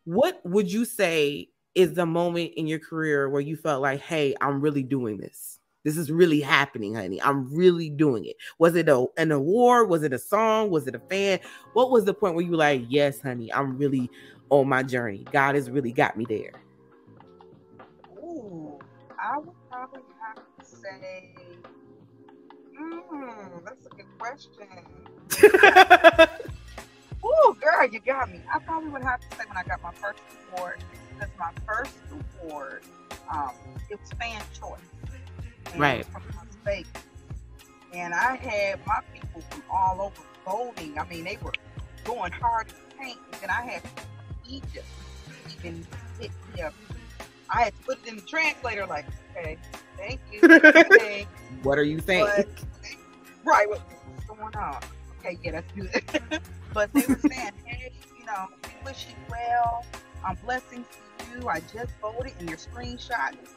what 0.03 0.41
would 0.43 0.71
you 0.71 0.83
say 0.83 1.49
is 1.75 1.93
the 1.93 2.05
moment 2.05 2.51
in 2.57 2.67
your 2.67 2.79
career 2.79 3.29
where 3.29 3.41
you 3.41 3.55
felt 3.55 3.81
like, 3.81 4.01
hey, 4.01 4.35
I'm 4.41 4.59
really 4.59 4.83
doing 4.83 5.17
this? 5.17 5.59
This 5.83 5.97
is 5.97 6.11
really 6.11 6.41
happening, 6.41 6.93
honey. 6.93 7.21
I'm 7.21 7.51
really 7.55 7.89
doing 7.89 8.25
it. 8.25 8.35
Was 8.59 8.75
it 8.75 8.87
a, 8.87 9.05
an 9.17 9.31
award? 9.31 9.89
Was 9.89 10.03
it 10.03 10.13
a 10.13 10.19
song? 10.19 10.69
Was 10.69 10.85
it 10.87 10.93
a 10.93 10.99
fan? 10.99 11.39
What 11.73 11.89
was 11.89 12.05
the 12.05 12.13
point 12.13 12.35
where 12.35 12.43
you 12.43 12.51
were 12.51 12.57
like, 12.57 12.83
yes, 12.87 13.19
honey, 13.21 13.51
I'm 13.51 13.77
really 13.77 14.09
on 14.49 14.67
my 14.67 14.83
journey? 14.83 15.25
God 15.31 15.55
has 15.55 15.71
really 15.71 15.91
got 15.91 16.17
me 16.17 16.25
there. 16.27 16.51
Ooh, 18.19 18.77
I 19.19 19.39
would 19.39 19.49
probably 19.69 20.01
have 20.19 20.43
to 20.59 20.65
say, 20.65 21.35
mm, 22.91 23.63
that's 23.63 23.85
a 23.85 23.89
good 23.89 24.05
question. 24.17 24.51
Ooh, 27.23 27.55
girl, 27.61 27.87
you 27.89 27.99
got 27.99 28.31
me. 28.31 28.41
I 28.53 28.59
probably 28.59 28.89
would 28.89 29.03
have 29.03 29.19
to 29.21 29.37
say 29.37 29.43
when 29.47 29.57
I 29.57 29.63
got 29.63 29.81
my 29.83 29.91
first 29.93 30.19
award, 30.53 30.83
because 31.13 31.29
my 31.39 31.51
first 31.67 31.95
award, 32.41 32.81
um, 33.31 33.51
it 33.89 33.99
was 33.99 34.09
fan 34.19 34.41
choice. 34.59 34.79
right. 35.77 36.05
From 36.05 36.23
Las 36.35 36.45
Vegas. 36.65 36.87
And 37.93 38.13
I 38.13 38.35
had 38.35 38.79
my 38.87 38.99
people 39.13 39.41
from 39.49 39.63
all 39.69 40.01
over 40.01 40.21
voting. 40.45 40.97
I 40.97 41.07
mean, 41.07 41.25
they 41.25 41.37
were 41.41 41.53
going 42.03 42.31
hard 42.31 42.69
the 42.69 42.95
paint. 42.95 43.19
And 43.41 43.51
I 43.51 43.61
had 43.61 43.81
Egypt 44.49 44.85
even 45.57 45.85
hit 46.19 46.31
me 46.55 46.61
up. 46.61 46.73
I 47.49 47.63
had 47.63 47.75
to 47.75 47.83
put 47.83 47.99
it 48.03 48.09
in 48.09 48.15
the 48.15 48.21
translator, 48.21 48.85
like, 48.85 49.05
okay, 49.31 49.57
thank 49.97 50.19
you. 50.31 50.41
What 51.63 51.77
are 51.77 51.83
you 51.83 51.99
saying? 51.99 52.25
But, 52.25 52.47
right, 53.43 53.67
what's 53.69 54.25
going 54.27 54.55
on? 54.55 54.81
okay, 55.21 55.37
yeah, 55.43 55.51
that's 55.51 55.71
good. 55.73 56.41
but 56.73 56.91
they 56.93 57.01
were 57.07 57.19
saying, 57.19 57.51
hey, 57.65 57.91
you 58.19 58.25
know, 58.25 58.47
we 58.63 58.85
wish 58.85 59.07
you 59.09 59.15
well. 59.29 59.85
Um, 60.25 60.37
blessings 60.43 60.85
to 61.17 61.39
you. 61.39 61.47
I 61.47 61.59
just 61.61 61.91
voted 62.01 62.33
and 62.39 62.49
you're 62.49 62.57
screenshotting. 62.57 63.47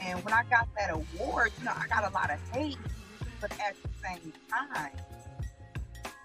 And 0.00 0.24
when 0.24 0.32
I 0.32 0.44
got 0.44 0.68
that 0.76 0.90
award, 0.90 1.52
you 1.58 1.64
know, 1.64 1.72
I 1.76 1.86
got 1.88 2.10
a 2.10 2.14
lot 2.14 2.30
of 2.30 2.38
hate, 2.52 2.78
but 3.40 3.52
at 3.60 3.76
the 3.82 3.88
same 4.02 4.32
time. 4.50 4.92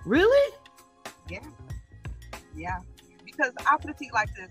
Really? 0.05 0.53
Yeah. 1.29 1.39
Yeah. 2.55 2.79
Because 3.25 3.53
I 3.67 3.77
put 3.77 3.91
it 3.91 3.97
to 3.97 4.05
you 4.05 4.11
like 4.13 4.29
this 4.35 4.49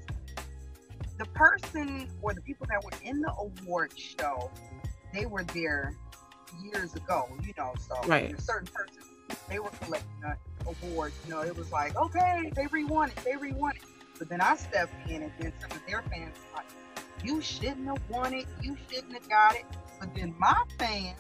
the 1.17 1.25
person 1.27 2.09
or 2.23 2.35
the 2.35 2.41
people 2.41 2.67
that 2.69 2.83
were 2.83 2.91
in 3.05 3.21
the 3.21 3.33
award 3.35 3.93
show, 3.97 4.51
they 5.13 5.27
were 5.27 5.45
there 5.45 5.95
years 6.63 6.95
ago, 6.95 7.29
you 7.43 7.53
know, 7.57 7.73
so 7.79 7.97
right. 8.07 8.33
a 8.33 8.41
certain 8.41 8.69
person 8.69 9.03
they 9.49 9.59
were 9.59 9.71
collecting 9.83 10.11
an 10.25 10.37
award. 10.67 11.13
You 11.25 11.35
know, 11.35 11.43
it 11.43 11.57
was 11.57 11.71
like, 11.73 11.97
okay, 11.97 12.53
they 12.55 12.67
re-won 12.67 13.11
it, 13.11 13.17
they 13.25 13.37
re-won 13.37 13.77
it. 13.77 13.83
But 14.19 14.29
then 14.29 14.41
I 14.41 14.57
stepped 14.57 14.93
in, 15.09 15.23
and 15.23 15.33
then 15.39 15.53
some 15.61 15.71
of 15.71 15.81
their 15.87 16.03
fans 16.03 16.37
were 16.37 16.57
like, 16.59 16.67
you 17.25 17.41
shouldn't 17.41 17.87
have 17.87 18.01
won 18.09 18.35
it, 18.35 18.47
you 18.63 18.77
shouldn't 18.89 19.13
have 19.13 19.29
got 19.29 19.57
it. 19.57 19.65
But 19.99 20.15
then 20.15 20.35
my 20.39 20.63
fans, 20.79 21.19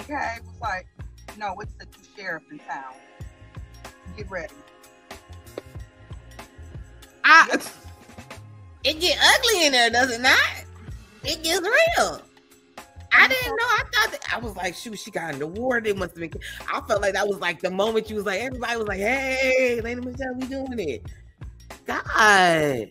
okay, 0.00 0.38
was 0.44 0.60
like, 0.60 0.86
no, 1.36 1.54
it's 1.60 1.72
the 1.74 1.86
sheriff 2.16 2.44
in 2.50 2.58
town. 2.60 2.94
Get 4.16 4.30
ready. 4.30 4.54
I, 7.24 7.60
it 8.84 9.00
get 9.00 9.18
ugly 9.20 9.66
in 9.66 9.72
there, 9.72 9.90
does 9.90 10.10
it 10.10 10.20
not? 10.20 10.64
It 11.24 11.42
gets 11.42 11.60
real. 11.60 12.22
I 13.28 13.34
didn't 13.34 13.56
know. 13.56 13.66
I 13.66 13.82
thought 13.92 14.12
that, 14.12 14.34
I 14.34 14.38
was 14.38 14.56
like, 14.56 14.74
shoot, 14.74 14.98
she 14.98 15.10
got 15.10 15.34
an 15.34 15.42
award. 15.42 15.86
It 15.86 15.96
must 15.96 16.18
have 16.18 16.30
been. 16.30 16.40
I 16.72 16.80
felt 16.82 17.02
like 17.02 17.14
that 17.14 17.26
was 17.26 17.38
like 17.38 17.60
the 17.60 17.70
moment 17.70 18.08
you 18.08 18.16
was 18.16 18.26
like, 18.26 18.40
everybody 18.40 18.76
was 18.76 18.88
like, 18.88 18.98
hey, 18.98 19.80
Lady 19.82 20.00
Michelle, 20.00 20.34
we 20.34 20.46
doing 20.46 20.78
it. 20.78 21.02
God. 21.86 22.90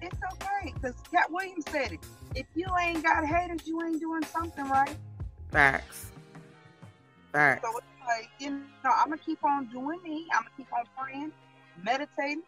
It's 0.00 0.18
okay 0.32 0.72
because 0.74 0.94
Katt 1.12 1.30
Williams 1.30 1.64
said 1.70 1.92
it. 1.92 2.00
If 2.34 2.46
you 2.54 2.66
ain't 2.80 3.02
got 3.02 3.24
haters, 3.24 3.66
you 3.66 3.82
ain't 3.82 4.00
doing 4.00 4.22
something 4.24 4.64
right. 4.68 4.96
Facts. 5.50 6.12
Facts. 7.32 7.62
So 7.62 7.76
it's 7.78 7.86
like, 8.06 8.30
you 8.38 8.50
know, 8.50 8.90
I'm 8.96 9.08
gonna 9.08 9.18
keep 9.18 9.42
on 9.44 9.66
doing 9.66 10.02
me. 10.02 10.26
I'm 10.34 10.42
gonna 10.42 10.54
keep 10.56 10.72
on 10.72 10.84
praying, 10.96 11.32
meditating, 11.82 12.42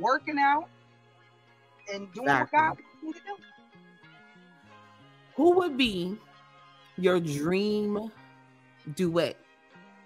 working 0.00 0.38
out, 0.38 0.68
and 1.92 2.12
doing 2.12 2.28
exactly. 2.28 2.28
what 2.28 2.50
God 2.50 2.78
wants 3.02 3.02
me 3.02 3.12
to 3.12 3.18
do 3.18 3.44
who 5.38 5.52
would 5.52 5.76
be 5.76 6.18
your 6.98 7.20
dream 7.20 8.10
duet 8.94 9.36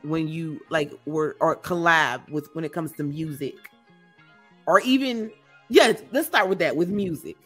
when 0.03 0.29
you 0.29 0.61
like 0.69 0.93
were 1.07 1.37
or 1.41 1.57
collab 1.57 2.29
with 2.29 2.49
when 2.55 2.65
it 2.65 2.73
comes 2.73 2.93
to 2.93 3.03
music 3.03 3.55
or 4.67 4.81
even 4.81 5.31
yes 5.69 6.03
let's 6.13 6.27
start 6.27 6.49
with 6.49 6.59
that 6.59 6.75
with 6.75 6.89
music 6.89 7.37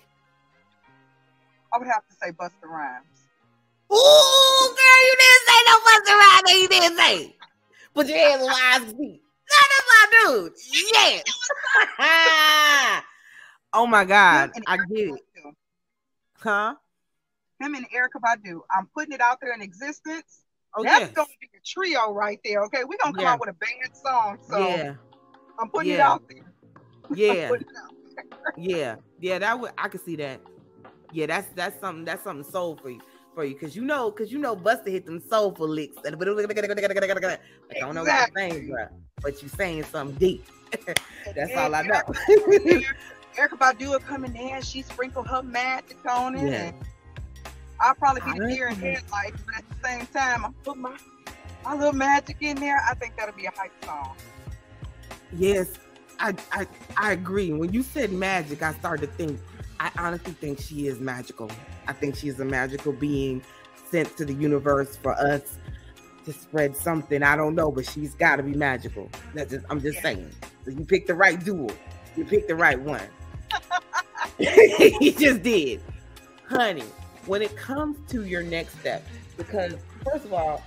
i 1.73 1.79
would 1.79 1.87
have 1.87 2.07
to 2.09 2.15
say 2.17 2.31
busta 2.33 2.65
rhymes 2.65 3.27
Ooh, 3.93 3.95
girl, 3.95 5.01
you 5.05 5.15
didn't 5.17 5.47
say 5.47 5.59
no 5.67 5.79
Busta 5.79 6.13
Rhymes 6.19 6.43
that 6.43 6.59
you 6.61 6.69
didn't 6.69 6.97
say. 6.99 7.37
Put 7.95 8.09
your 8.09 8.19
hands 8.19 8.49
eyes 8.51 8.93
feet. 8.99 9.23
That's 9.49 9.87
my 9.89 10.07
dude. 10.11 10.53
Yes. 10.93 11.23
oh 13.73 13.87
my 13.87 14.05
God. 14.05 14.51
I 14.67 14.77
get 14.77 15.09
it. 15.09 15.21
Huh? 16.39 16.75
Him 17.61 17.75
and 17.75 17.87
Erykah 17.91 18.21
Badu. 18.23 18.61
I'm 18.71 18.89
putting 18.95 19.13
it 19.13 19.21
out 19.21 19.39
there 19.41 19.55
in 19.55 19.63
existence. 19.63 20.43
Oh, 20.77 20.83
That's 20.83 21.07
yes. 21.07 21.13
gonna 21.13 21.29
be 21.41 21.49
a 21.57 21.61
trio 21.65 22.13
right 22.13 22.39
there. 22.45 22.63
Okay, 22.65 22.85
we're 22.85 22.99
gonna 23.03 23.15
come 23.15 23.23
yeah. 23.23 23.33
out 23.33 23.41
with 23.41 23.49
a 23.49 23.55
band 23.55 23.95
song. 23.95 24.39
So 24.49 24.59
yeah. 24.59 24.95
I'm 25.59 25.71
putting 25.71 25.93
yeah. 25.93 25.97
it 25.99 26.01
out 26.01 26.29
there. 26.29 26.53
Yeah. 27.15 27.51
yeah. 28.57 28.97
Yeah, 29.21 29.39
that 29.39 29.59
would 29.59 29.73
I 29.79 29.89
could 29.89 30.05
see 30.05 30.17
that. 30.17 30.41
Yeah, 31.13 31.27
that's 31.27 31.49
that's 31.55 31.81
something 31.81 32.05
that's 32.05 32.23
something 32.25 32.51
soul 32.51 32.77
for 32.77 32.91
you 32.91 33.01
for 33.35 33.45
you 33.45 33.55
because 33.55 33.77
you 33.77 33.83
know 33.83 34.11
because 34.11 34.33
you 34.33 34.39
know 34.39 34.57
Busta 34.57 34.89
hit 34.89 35.07
them 35.07 35.23
soulful 35.29 35.69
licks. 35.69 35.97
Like, 35.97 36.07
I 36.09 36.11
don't 36.11 37.95
know 37.95 38.03
what 38.03 38.11
I'm 38.11 38.29
saying, 38.35 38.71
bro, 38.71 38.87
but 39.23 39.43
you 39.43 39.49
saying 39.49 39.85
something 39.85 40.17
deep. 40.17 40.45
that's 41.35 41.55
all 41.55 41.75
I 41.75 41.83
know. 41.83 42.03
Erykah 43.37 43.59
Badu 43.59 44.01
coming 44.01 44.35
in, 44.35 44.63
she 44.63 44.83
sprinkled 44.83 45.27
her 45.29 45.43
magic 45.43 45.99
on 46.09 46.35
it. 46.37 46.51
Yeah. 46.51 46.63
And 46.63 46.75
I'll 47.81 47.95
probably 47.95 48.23
be 48.33 48.39
the 48.39 48.47
deer 48.49 48.69
in 48.69 48.77
headlights, 48.77 49.43
but 49.45 49.57
at 49.57 49.65
the 49.69 49.89
same 49.89 50.07
time, 50.07 50.45
I 50.45 50.51
put 50.65 50.77
my 50.77 50.97
my 51.65 51.75
little 51.75 51.93
magic 51.93 52.37
in 52.41 52.57
there. 52.57 52.81
I 52.89 52.95
think 52.95 53.17
that'll 53.17 53.35
be 53.35 53.47
a 53.47 53.53
hype 53.57 53.73
song. 53.85 54.15
Yes, 55.37 55.69
I 56.19 56.35
I 56.53 56.67
I 56.97 57.13
agree. 57.13 57.53
When 57.53 57.73
you 57.73 57.83
said 57.83 58.13
magic, 58.13 58.63
I 58.63 58.73
started 58.75 59.07
to 59.07 59.13
think. 59.13 59.41
I 59.79 59.91
honestly 59.99 60.33
think 60.33 60.61
she 60.61 60.87
is 60.87 61.01
magical. 61.01 61.51
I 61.87 61.93
think 61.93 62.17
she's 62.17 62.41
a 62.41 62.45
magical 62.45 62.93
being 62.93 63.43
sent 63.91 64.17
to 64.17 64.25
the 64.25 64.33
universe 64.33 64.97
for 64.97 65.13
us 65.13 65.59
to 66.25 66.33
spread 66.33 66.75
something. 66.75 67.23
I 67.23 67.37
don't 67.37 67.55
know, 67.55 67.71
but 67.71 67.87
she's 67.87 68.15
got 68.15 68.37
to 68.37 68.43
be 68.43 68.55
magical. 68.55 69.11
That's 69.35 69.51
just 69.51 69.67
I'm 69.69 69.83
just 69.83 69.97
yeah. 69.97 70.03
saying. 70.03 70.31
So 70.65 70.71
you 70.71 70.85
picked 70.85 71.09
the 71.09 71.15
right 71.15 71.43
duel. 71.45 71.71
You 72.17 72.25
picked 72.25 72.49
the 72.49 72.57
right 72.57 72.81
one. 72.81 73.07
you 74.39 75.13
just 75.13 75.43
did, 75.43 75.83
honey 76.49 76.85
when 77.27 77.43
it 77.43 77.57
comes 77.57 77.99
to 78.11 78.25
your 78.25 78.43
next 78.43 78.79
step, 78.81 79.07
because 79.37 79.75
first 80.05 80.25
of 80.25 80.33
all, 80.33 80.63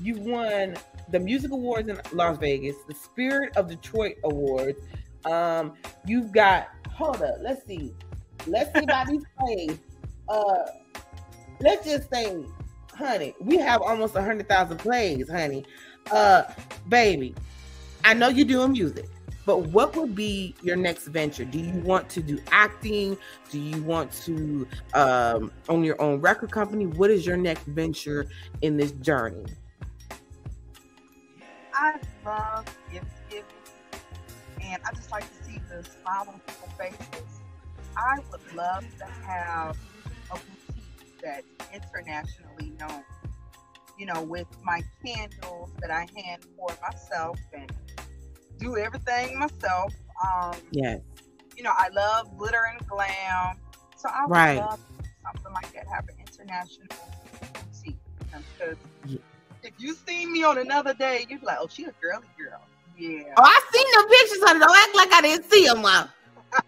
you 0.00 0.16
won 0.18 0.76
the 1.10 1.18
music 1.18 1.50
awards 1.50 1.88
in 1.88 2.00
Las 2.12 2.38
Vegas, 2.38 2.76
the 2.88 2.94
Spirit 2.94 3.56
of 3.56 3.68
Detroit 3.68 4.16
Awards. 4.24 4.78
Um, 5.24 5.74
you've 6.06 6.32
got 6.32 6.68
hold 6.90 7.22
up, 7.22 7.36
let's 7.40 7.66
see, 7.66 7.94
let's 8.46 8.72
see 8.74 8.84
about 8.84 9.06
these 9.06 9.22
plays. 9.38 9.78
Uh, 10.28 10.66
let's 11.60 11.84
just 11.84 12.10
say, 12.10 12.44
honey, 12.94 13.34
we 13.40 13.56
have 13.56 13.82
almost 13.82 14.14
a 14.16 14.22
hundred 14.22 14.48
thousand 14.48 14.78
plays, 14.78 15.28
honey. 15.30 15.64
Uh, 16.10 16.42
baby, 16.88 17.34
I 18.04 18.14
know 18.14 18.28
you're 18.28 18.46
doing 18.46 18.72
music. 18.72 19.06
But 19.50 19.66
what 19.70 19.96
would 19.96 20.14
be 20.14 20.54
your 20.62 20.76
next 20.76 21.08
venture? 21.08 21.44
Do 21.44 21.58
you 21.58 21.76
want 21.80 22.08
to 22.10 22.22
do 22.22 22.38
acting? 22.52 23.18
Do 23.50 23.58
you 23.58 23.82
want 23.82 24.12
to 24.26 24.64
um, 24.94 25.50
own 25.68 25.82
your 25.82 26.00
own 26.00 26.20
record 26.20 26.52
company? 26.52 26.86
What 26.86 27.10
is 27.10 27.26
your 27.26 27.36
next 27.36 27.64
venture 27.64 28.28
in 28.62 28.76
this 28.76 28.92
journey? 28.92 29.44
I 31.74 31.98
love 32.24 32.64
gift 32.92 33.06
giving, 33.28 33.44
and 34.62 34.80
I 34.86 34.94
just 34.94 35.10
like 35.10 35.24
to 35.24 35.44
see 35.44 35.60
the 35.68 35.82
smile 35.82 36.26
on 36.28 36.40
people's 36.46 36.70
faces. 36.78 37.40
I 37.96 38.18
would 38.30 38.54
love 38.54 38.84
to 39.00 39.04
have 39.04 39.76
a 40.30 40.34
boutique 40.34 41.20
that's 41.20 41.74
internationally 41.74 42.72
known. 42.78 43.02
You 43.98 44.06
know, 44.06 44.22
with 44.22 44.46
my 44.62 44.80
candles 45.04 45.70
that 45.80 45.90
I 45.90 46.06
hand 46.16 46.46
pour 46.56 46.68
myself 46.80 47.36
and 47.52 47.68
do 48.60 48.76
everything 48.76 49.38
myself. 49.38 49.92
Um, 50.24 50.54
yes. 50.70 51.00
You 51.56 51.64
know, 51.64 51.72
I 51.76 51.88
love 51.88 52.36
glitter 52.38 52.62
and 52.70 52.86
glam, 52.86 53.56
so 53.96 54.08
I 54.08 54.26
would 54.26 54.30
right. 54.30 54.58
love 54.58 54.80
something 55.24 55.52
like 55.52 55.72
that, 55.72 55.86
have 55.88 56.08
an 56.08 56.14
international 56.20 56.86
boutique. 57.52 57.96
Because 58.30 58.76
yeah. 59.06 59.18
if 59.62 59.72
you 59.78 59.94
see 60.06 60.26
me 60.26 60.44
on 60.44 60.58
another 60.58 60.94
day, 60.94 61.26
you'd 61.28 61.40
be 61.40 61.46
like, 61.46 61.58
"Oh, 61.60 61.66
she 61.68 61.84
a 61.84 61.92
girly 62.00 62.26
girl." 62.38 62.60
Yeah. 62.96 63.34
Oh, 63.36 63.42
I 63.42 63.60
seen 63.72 63.86
the 63.92 64.06
pictures 64.08 64.42
of 64.50 64.56
it. 64.56 64.60
Don't 64.60 64.76
act 64.76 64.94
like 64.94 65.12
I 65.12 65.20
didn't 65.22 65.50
see 65.50 65.66
them. 65.66 65.82
Mom. 65.82 66.08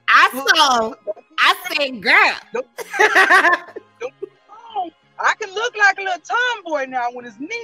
I 0.08 0.44
saw. 0.56 0.94
I 1.38 1.54
said, 1.68 2.02
"Girl." 2.02 2.34
Don't 4.00 4.20
be 4.20 4.26
wrong. 4.48 4.90
I 5.18 5.34
can 5.40 5.54
look 5.54 5.76
like 5.76 5.98
a 5.98 6.02
little 6.02 6.20
tomboy 6.20 6.86
now 6.86 7.10
when 7.12 7.24
it's 7.26 7.38
me. 7.38 7.62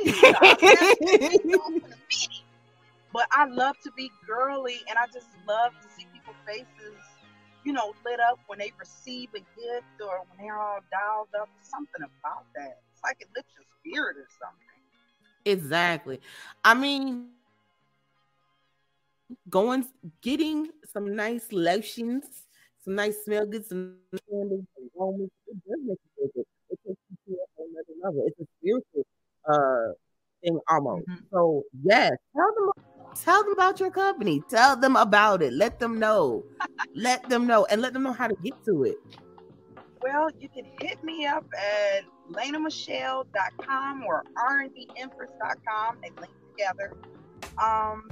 But 3.13 3.27
I 3.33 3.47
love 3.47 3.77
to 3.85 3.93
be 3.93 4.11
girly, 4.27 4.77
and 4.89 4.99
I 4.99 5.07
just 5.13 5.29
love 5.47 5.73
to 5.83 5.89
see 5.89 6.07
people's 6.13 6.37
faces, 6.47 6.99
you 7.65 7.73
know, 7.73 7.95
lit 8.05 8.21
up 8.21 8.39
when 8.47 8.59
they 8.59 8.73
receive 8.79 9.31
a 9.35 9.39
gift 9.39 10.01
or 10.01 10.25
when 10.29 10.47
they're 10.47 10.59
all 10.59 10.81
dialed 10.91 11.29
up. 11.41 11.49
Something 11.63 12.03
about 12.03 12.45
that. 12.55 12.81
It's 12.93 13.03
like 13.03 13.17
it 13.21 13.29
lifts 13.35 13.53
your 13.57 13.67
spirit 13.81 14.17
or 14.17 14.29
something. 14.39 14.69
Exactly. 15.45 16.21
I 16.65 16.75
mean, 16.75 17.31
going 19.49 19.87
getting 20.21 20.69
some 20.93 21.15
nice 21.15 21.53
lotions, 21.53 22.25
some 22.85 22.95
nice 22.95 23.25
smell 23.25 23.47
good, 23.47 23.65
some 23.67 23.97
candles. 24.29 24.65
It 24.77 25.57
does 25.67 25.79
make 25.85 25.99
you 25.99 26.11
feel 26.17 26.29
good. 26.35 26.45
It 26.71 26.79
takes 26.87 26.99
you 27.27 27.37
to 27.37 27.41
another 27.59 27.95
level. 28.03 28.25
It's 28.27 28.41
a 28.41 28.47
spiritual 28.61 29.07
uh 29.49 29.93
thing 30.43 30.59
almost. 30.69 31.09
Mm-hmm. 31.09 31.25
So 31.33 31.63
yes, 31.83 32.13
tell 32.35 32.55
them 32.55 32.85
tell 33.23 33.43
them 33.43 33.53
about 33.53 33.81
your 33.81 33.91
company. 33.91 34.43
Tell 34.49 34.77
them 34.77 34.97
about 34.97 35.43
it. 35.43 35.53
Let 35.53 35.79
them 35.79 35.99
know. 35.99 36.45
let 36.95 37.29
them 37.29 37.47
know 37.47 37.67
and 37.67 37.83
let 37.83 37.93
them 37.93 38.03
know 38.03 38.13
how 38.13 38.29
to 38.29 38.37
get 38.43 38.65
to 38.65 38.85
it. 38.85 38.97
Well, 40.01 40.31
you 40.39 40.49
can 40.49 40.65
hit 40.81 41.03
me 41.03 41.27
up 41.27 41.45
at 41.57 42.05
lanamichelle.com 42.31 44.05
or 44.05 44.25
rnbempress.com. 44.37 45.99
They 46.03 46.11
link 46.21 46.33
together. 46.57 46.93
Um, 47.63 48.09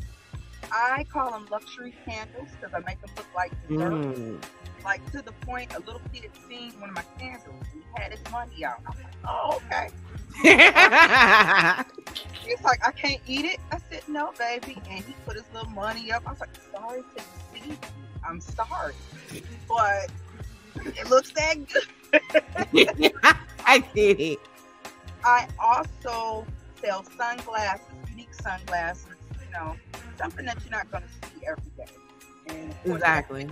I 0.72 1.04
call 1.12 1.30
them 1.30 1.46
luxury 1.50 1.94
candles 2.04 2.48
because 2.58 2.74
I 2.74 2.80
make 2.80 3.00
them 3.00 3.10
look 3.16 3.32
like 3.34 3.52
dessert. 3.68 3.92
Mm. 3.92 4.42
Like 4.84 5.10
to 5.12 5.22
the 5.22 5.32
point, 5.32 5.74
a 5.74 5.78
little 5.80 6.00
kid 6.12 6.30
seen 6.48 6.72
one 6.80 6.90
of 6.90 6.96
my 6.96 7.04
candles 7.18 7.64
and 7.72 7.82
he 7.82 8.02
had 8.02 8.12
his 8.12 8.20
money 8.32 8.64
out. 8.64 8.80
I'm 8.86 8.96
like, 8.96 9.06
oh, 9.28 9.60
okay. 9.66 9.90
He's 12.44 12.62
like, 12.62 12.86
I 12.86 12.92
can't 12.92 13.20
eat 13.26 13.44
it. 13.44 13.58
Said, 13.90 14.02
no, 14.08 14.32
baby. 14.38 14.80
And 14.90 15.04
he 15.04 15.14
put 15.24 15.36
his 15.36 15.44
little 15.52 15.70
money 15.70 16.10
up. 16.12 16.22
I 16.26 16.30
was 16.32 16.40
like, 16.40 16.50
sorry 16.72 17.02
to 17.16 17.22
see 17.52 17.70
you. 17.70 17.76
I'm 18.26 18.40
sorry. 18.40 18.94
But 19.68 20.10
it 20.84 21.08
looks 21.08 21.32
that 21.32 21.56
good. 21.68 23.12
I 23.66 23.84
did 23.94 24.20
it. 24.20 24.38
I 25.24 25.48
also 25.58 26.46
sell 26.82 27.04
sunglasses, 27.04 27.86
unique 28.10 28.34
sunglasses, 28.34 29.06
you 29.44 29.52
know, 29.52 29.76
something 30.18 30.44
that 30.46 30.58
you're 30.62 30.70
not 30.70 30.90
going 30.90 31.02
to 31.02 31.28
see 31.28 31.46
every 31.46 31.70
day. 31.76 31.92
And 32.48 32.74
exactly. 32.84 33.48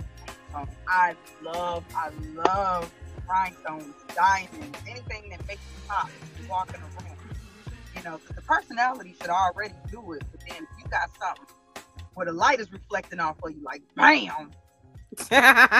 Um, 0.53 0.69
I 0.87 1.15
love, 1.43 1.83
I 1.95 2.11
love 2.33 2.91
rhinestones, 3.27 3.93
diamonds, 4.15 4.77
anything 4.87 5.29
that 5.31 5.45
makes 5.47 5.61
you 5.61 5.87
pop 5.87 6.09
walking 6.49 6.79
around. 6.81 7.14
You 7.95 8.03
know, 8.03 8.19
the 8.35 8.41
personality 8.41 9.15
should 9.19 9.29
already 9.29 9.73
do 9.91 10.13
it, 10.13 10.23
but 10.31 10.41
then 10.41 10.63
if 10.63 10.83
you 10.83 10.89
got 10.89 11.09
something 11.17 11.45
where 12.13 12.25
the 12.25 12.33
light 12.33 12.59
is 12.59 12.71
reflecting 12.71 13.19
off 13.19 13.37
of 13.43 13.51
you, 13.51 13.63
like 13.63 13.81
bam. 13.95 14.51
I'm, 15.31 15.71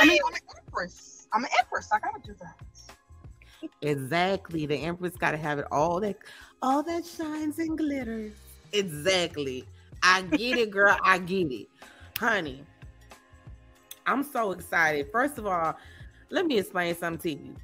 I 0.00 0.06
mean, 0.06 0.18
I'm 0.26 0.34
an 0.34 0.40
empress. 0.58 1.26
I'm 1.32 1.44
an 1.44 1.50
empress. 1.58 1.88
I 1.92 1.98
gotta 1.98 2.20
do 2.24 2.34
that. 2.40 3.70
Exactly. 3.82 4.66
The 4.66 4.76
empress 4.76 5.16
gotta 5.16 5.36
have 5.36 5.58
it 5.58 5.66
all 5.72 6.00
that 6.00 6.16
all 6.62 6.82
that 6.82 7.04
shines 7.04 7.58
and 7.58 7.76
glitters. 7.76 8.32
Exactly. 8.72 9.66
I 10.02 10.22
get 10.22 10.58
it, 10.58 10.70
girl. 10.70 10.96
I 11.02 11.18
get 11.18 11.50
it. 11.50 11.68
Honey, 12.18 12.62
I'm 14.06 14.22
so 14.22 14.52
excited. 14.52 15.08
First 15.10 15.38
of 15.38 15.46
all, 15.46 15.76
let 16.30 16.46
me 16.46 16.58
explain 16.58 16.94
something 16.94 17.36
to 17.36 17.42
you. 17.42 17.56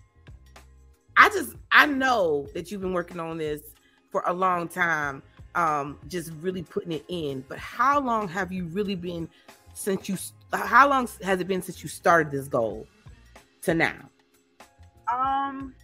I 1.20 1.28
just 1.28 1.54
I 1.70 1.84
know 1.84 2.48
that 2.54 2.70
you've 2.70 2.80
been 2.80 2.94
working 2.94 3.20
on 3.20 3.36
this 3.36 3.60
for 4.08 4.24
a 4.26 4.32
long 4.32 4.68
time, 4.68 5.22
um, 5.54 5.98
just 6.08 6.32
really 6.40 6.62
putting 6.62 6.92
it 6.92 7.04
in. 7.08 7.44
But 7.46 7.58
how 7.58 8.00
long 8.00 8.26
have 8.28 8.50
you 8.50 8.64
really 8.64 8.94
been 8.94 9.28
since 9.74 10.08
you 10.08 10.16
how 10.50 10.88
long 10.88 11.06
has 11.22 11.38
it 11.38 11.46
been 11.46 11.60
since 11.60 11.82
you 11.82 11.90
started 11.90 12.32
this 12.32 12.48
goal 12.48 12.86
to 13.62 13.74
now? 13.74 14.08
Um, 15.12 15.74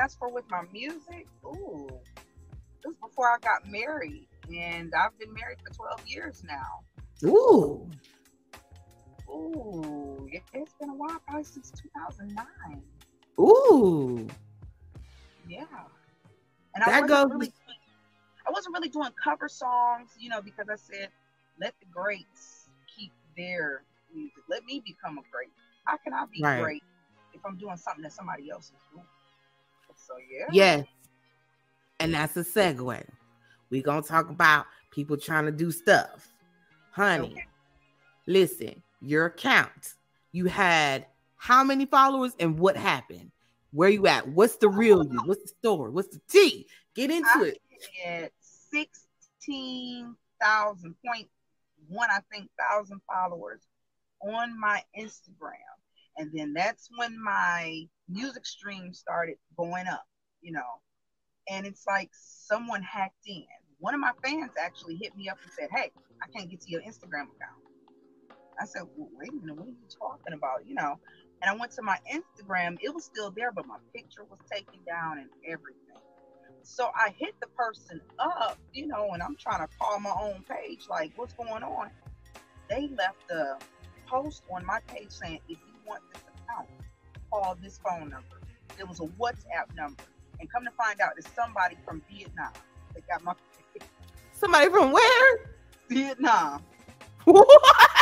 as 0.00 0.14
for 0.14 0.32
with 0.32 0.48
my 0.48 0.62
music, 0.72 1.26
ooh, 1.44 1.88
it 1.90 2.86
was 2.86 2.96
before 3.02 3.28
I 3.28 3.38
got 3.40 3.68
married, 3.68 4.28
and 4.56 4.92
I've 4.94 5.18
been 5.18 5.34
married 5.34 5.58
for 5.66 5.74
12 5.74 6.06
years 6.06 6.44
now. 6.46 7.28
Ooh. 7.28 7.90
Ooh, 9.28 10.28
it's 10.30 10.74
been 10.74 10.90
a 10.90 10.94
while, 10.94 11.20
probably 11.26 11.42
since 11.42 11.72
2009. 11.72 12.82
Ooh. 13.40 14.28
Yeah. 15.48 15.64
And 16.74 16.82
that 16.82 16.88
I 16.88 17.00
wasn't 17.00 17.08
goes... 17.08 17.30
really 17.30 17.52
I 18.46 18.50
wasn't 18.50 18.74
really 18.74 18.88
doing 18.88 19.10
cover 19.22 19.48
songs, 19.48 20.10
you 20.18 20.28
know, 20.28 20.42
because 20.42 20.66
I 20.70 20.76
said, 20.76 21.08
let 21.58 21.74
the 21.80 21.86
greats 21.86 22.68
keep 22.94 23.12
their 23.36 23.82
music. 24.14 24.42
Let 24.48 24.64
me 24.64 24.82
become 24.84 25.18
a 25.18 25.22
great. 25.32 25.50
How 25.84 25.96
can 25.96 26.12
I 26.12 26.24
be 26.32 26.42
right. 26.42 26.62
great 26.62 26.82
if 27.32 27.40
I'm 27.44 27.56
doing 27.56 27.76
something 27.76 28.02
that 28.02 28.12
somebody 28.12 28.50
else 28.50 28.66
is 28.66 28.82
doing? 28.92 29.06
So 29.96 30.14
yeah. 30.30 30.46
Yes. 30.52 30.86
And 32.00 32.12
that's 32.12 32.36
a 32.36 32.44
segue. 32.44 33.06
We're 33.70 33.82
gonna 33.82 34.02
talk 34.02 34.28
about 34.28 34.66
people 34.90 35.16
trying 35.16 35.46
to 35.46 35.52
do 35.52 35.70
stuff. 35.70 36.28
Honey, 36.90 37.32
okay. 37.32 37.44
listen, 38.26 38.82
your 39.00 39.26
account. 39.26 39.94
You 40.32 40.46
had 40.46 41.06
how 41.36 41.64
many 41.64 41.86
followers 41.86 42.32
and 42.38 42.58
what 42.58 42.76
happened? 42.76 43.30
Where 43.74 43.88
you 43.88 44.06
at? 44.06 44.28
What's 44.28 44.56
the 44.56 44.68
real 44.68 45.04
you? 45.04 45.20
What's 45.24 45.42
the 45.42 45.48
story? 45.48 45.90
What's 45.90 46.08
the 46.08 46.20
T? 46.30 46.66
Get 46.94 47.10
into 47.10 47.28
I 47.34 47.44
it. 47.46 47.58
At 48.06 48.32
sixteen 48.40 50.14
thousand 50.40 50.94
point 51.04 51.28
one, 51.88 52.08
I 52.08 52.20
think, 52.32 52.48
thousand 52.58 53.00
followers 53.12 53.62
on 54.22 54.58
my 54.58 54.80
Instagram. 54.96 55.58
And 56.16 56.30
then 56.32 56.52
that's 56.52 56.88
when 56.96 57.20
my 57.20 57.88
music 58.08 58.46
stream 58.46 58.94
started 58.94 59.36
going 59.56 59.88
up, 59.88 60.06
you 60.40 60.52
know. 60.52 60.80
And 61.50 61.66
it's 61.66 61.84
like 61.86 62.10
someone 62.12 62.82
hacked 62.82 63.26
in. 63.26 63.44
One 63.80 63.92
of 63.92 64.00
my 64.00 64.12
fans 64.22 64.52
actually 64.58 64.94
hit 65.02 65.16
me 65.16 65.28
up 65.28 65.38
and 65.42 65.52
said, 65.58 65.68
Hey, 65.76 65.90
I 66.22 66.28
can't 66.28 66.48
get 66.48 66.60
to 66.60 66.70
your 66.70 66.82
Instagram 66.82 67.26
account. 67.34 67.64
I 68.60 68.66
said, 68.66 68.82
well, 68.96 69.08
wait 69.18 69.30
a 69.30 69.32
minute, 69.32 69.56
what 69.56 69.66
are 69.66 69.70
you 69.70 69.76
talking 69.98 70.32
about? 70.32 70.66
You 70.66 70.74
know, 70.74 70.98
and 71.44 71.50
I 71.54 71.60
went 71.60 71.72
to 71.72 71.82
my 71.82 71.98
Instagram, 72.10 72.78
it 72.80 72.94
was 72.94 73.04
still 73.04 73.30
there, 73.30 73.52
but 73.52 73.66
my 73.66 73.76
picture 73.94 74.24
was 74.24 74.38
taken 74.50 74.80
down 74.86 75.18
and 75.18 75.28
everything. 75.46 75.78
So 76.62 76.88
I 76.94 77.14
hit 77.18 77.34
the 77.38 77.48
person 77.48 78.00
up, 78.18 78.56
you 78.72 78.86
know, 78.86 79.10
and 79.12 79.22
I'm 79.22 79.36
trying 79.36 79.60
to 79.60 79.68
call 79.78 80.00
my 80.00 80.14
own 80.18 80.42
page, 80.48 80.86
like, 80.88 81.12
what's 81.16 81.34
going 81.34 81.62
on? 81.62 81.90
They 82.70 82.88
left 82.96 83.30
a 83.30 83.58
post 84.06 84.42
on 84.50 84.64
my 84.64 84.80
page 84.86 85.10
saying, 85.10 85.40
if 85.50 85.58
you 85.58 85.74
want 85.86 86.00
this 86.14 86.22
account, 86.22 86.66
call 87.30 87.58
this 87.62 87.78
phone 87.86 88.08
number. 88.08 88.40
It 88.78 88.88
was 88.88 89.00
a 89.00 89.06
WhatsApp 89.20 89.76
number. 89.76 90.04
And 90.40 90.50
come 90.50 90.64
to 90.64 90.70
find 90.70 90.98
out, 91.02 91.12
it's 91.18 91.28
somebody 91.34 91.76
from 91.84 92.00
Vietnam 92.10 92.52
that 92.94 93.06
got 93.06 93.22
my. 93.22 93.34
Somebody 94.32 94.70
from 94.70 94.92
where? 94.92 95.56
Vietnam. 95.90 96.64
What? 97.24 97.93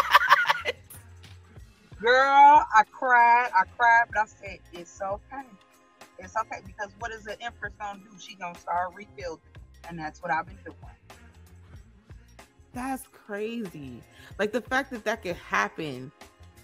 Girl, 2.02 2.66
I 2.74 2.82
cried. 2.90 3.50
I 3.56 3.62
cried, 3.76 4.06
but 4.08 4.18
I 4.18 4.26
said, 4.26 4.58
it's 4.72 5.00
okay. 5.00 5.46
It's 6.18 6.36
okay 6.36 6.60
because 6.66 6.90
what 6.98 7.12
is 7.12 7.22
the 7.22 7.40
empress 7.40 7.72
gonna 7.78 8.00
do? 8.00 8.18
She 8.18 8.34
gonna 8.34 8.58
start 8.58 8.92
rebuilding, 8.94 9.44
and 9.88 9.96
that's 9.98 10.20
what 10.20 10.32
I've 10.32 10.46
been 10.46 10.58
doing. 10.64 10.76
That's 12.72 13.04
crazy. 13.12 14.02
Like 14.38 14.50
the 14.50 14.62
fact 14.62 14.90
that 14.90 15.04
that 15.04 15.22
could 15.22 15.36
happen. 15.36 16.10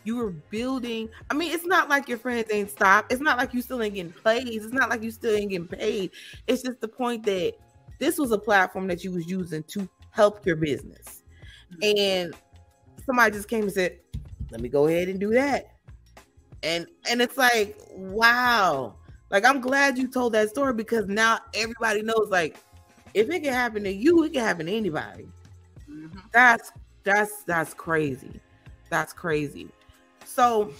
You 0.04 0.16
were 0.16 0.30
building. 0.30 1.10
I 1.28 1.34
mean, 1.34 1.52
it's 1.52 1.66
not 1.66 1.90
like 1.90 2.08
your 2.08 2.16
friends 2.16 2.48
ain't 2.50 2.70
stopped. 2.70 3.12
It's 3.12 3.20
not 3.20 3.36
like 3.36 3.52
you 3.52 3.60
still 3.60 3.82
ain't 3.82 3.94
getting 3.94 4.12
plays. 4.12 4.64
It's 4.64 4.72
not 4.72 4.88
like 4.88 5.02
you 5.02 5.10
still 5.10 5.36
ain't 5.36 5.50
getting 5.50 5.68
paid. 5.68 6.12
It's 6.46 6.62
just 6.62 6.80
the 6.80 6.88
point 6.88 7.24
that 7.26 7.54
this 7.98 8.16
was 8.16 8.30
a 8.30 8.38
platform 8.38 8.86
that 8.86 9.04
you 9.04 9.10
was 9.10 9.26
using 9.26 9.62
to 9.64 9.86
help 10.10 10.46
your 10.46 10.56
business. 10.56 11.24
Mm-hmm. 11.74 11.98
And 11.98 12.34
somebody 13.04 13.32
just 13.32 13.48
came 13.48 13.64
and 13.64 13.72
said, 13.72 13.98
"Let 14.50 14.60
me 14.60 14.68
go 14.68 14.86
ahead 14.86 15.08
and 15.08 15.18
do 15.18 15.30
that." 15.30 15.74
And 16.62 16.86
and 17.08 17.20
it's 17.20 17.36
like, 17.36 17.78
wow. 17.94 18.94
Like 19.30 19.44
I'm 19.44 19.60
glad 19.60 19.98
you 19.98 20.08
told 20.08 20.32
that 20.32 20.48
story 20.48 20.72
because 20.72 21.06
now 21.06 21.38
everybody 21.54 22.02
knows 22.02 22.28
like 22.30 22.56
if 23.14 23.30
it 23.30 23.42
can 23.42 23.52
happen 23.52 23.84
to 23.84 23.92
you, 23.92 24.24
it 24.24 24.32
can 24.32 24.42
happen 24.42 24.66
to 24.66 24.72
anybody. 24.72 25.28
Mm-hmm. 25.90 26.18
That's 26.32 26.72
that's 27.04 27.44
that's 27.44 27.74
crazy. 27.74 28.40
That's 28.90 29.12
crazy. 29.12 29.68
So 30.24 30.72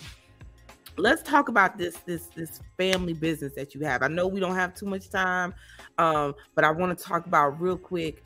let's 0.97 1.23
talk 1.23 1.49
about 1.49 1.79
this 1.79 1.97
this 1.99 2.27
this 2.35 2.61
family 2.77 3.13
business 3.13 3.55
that 3.55 3.75
you 3.75 3.83
have. 3.83 4.03
I 4.03 4.09
know 4.09 4.27
we 4.27 4.41
don't 4.41 4.55
have 4.55 4.75
too 4.75 4.87
much 4.87 5.11
time, 5.11 5.55
um, 5.99 6.35
but 6.55 6.65
I 6.65 6.71
want 6.71 6.97
to 6.97 7.03
talk 7.03 7.27
about 7.27 7.61
real 7.61 7.77
quick. 7.77 8.23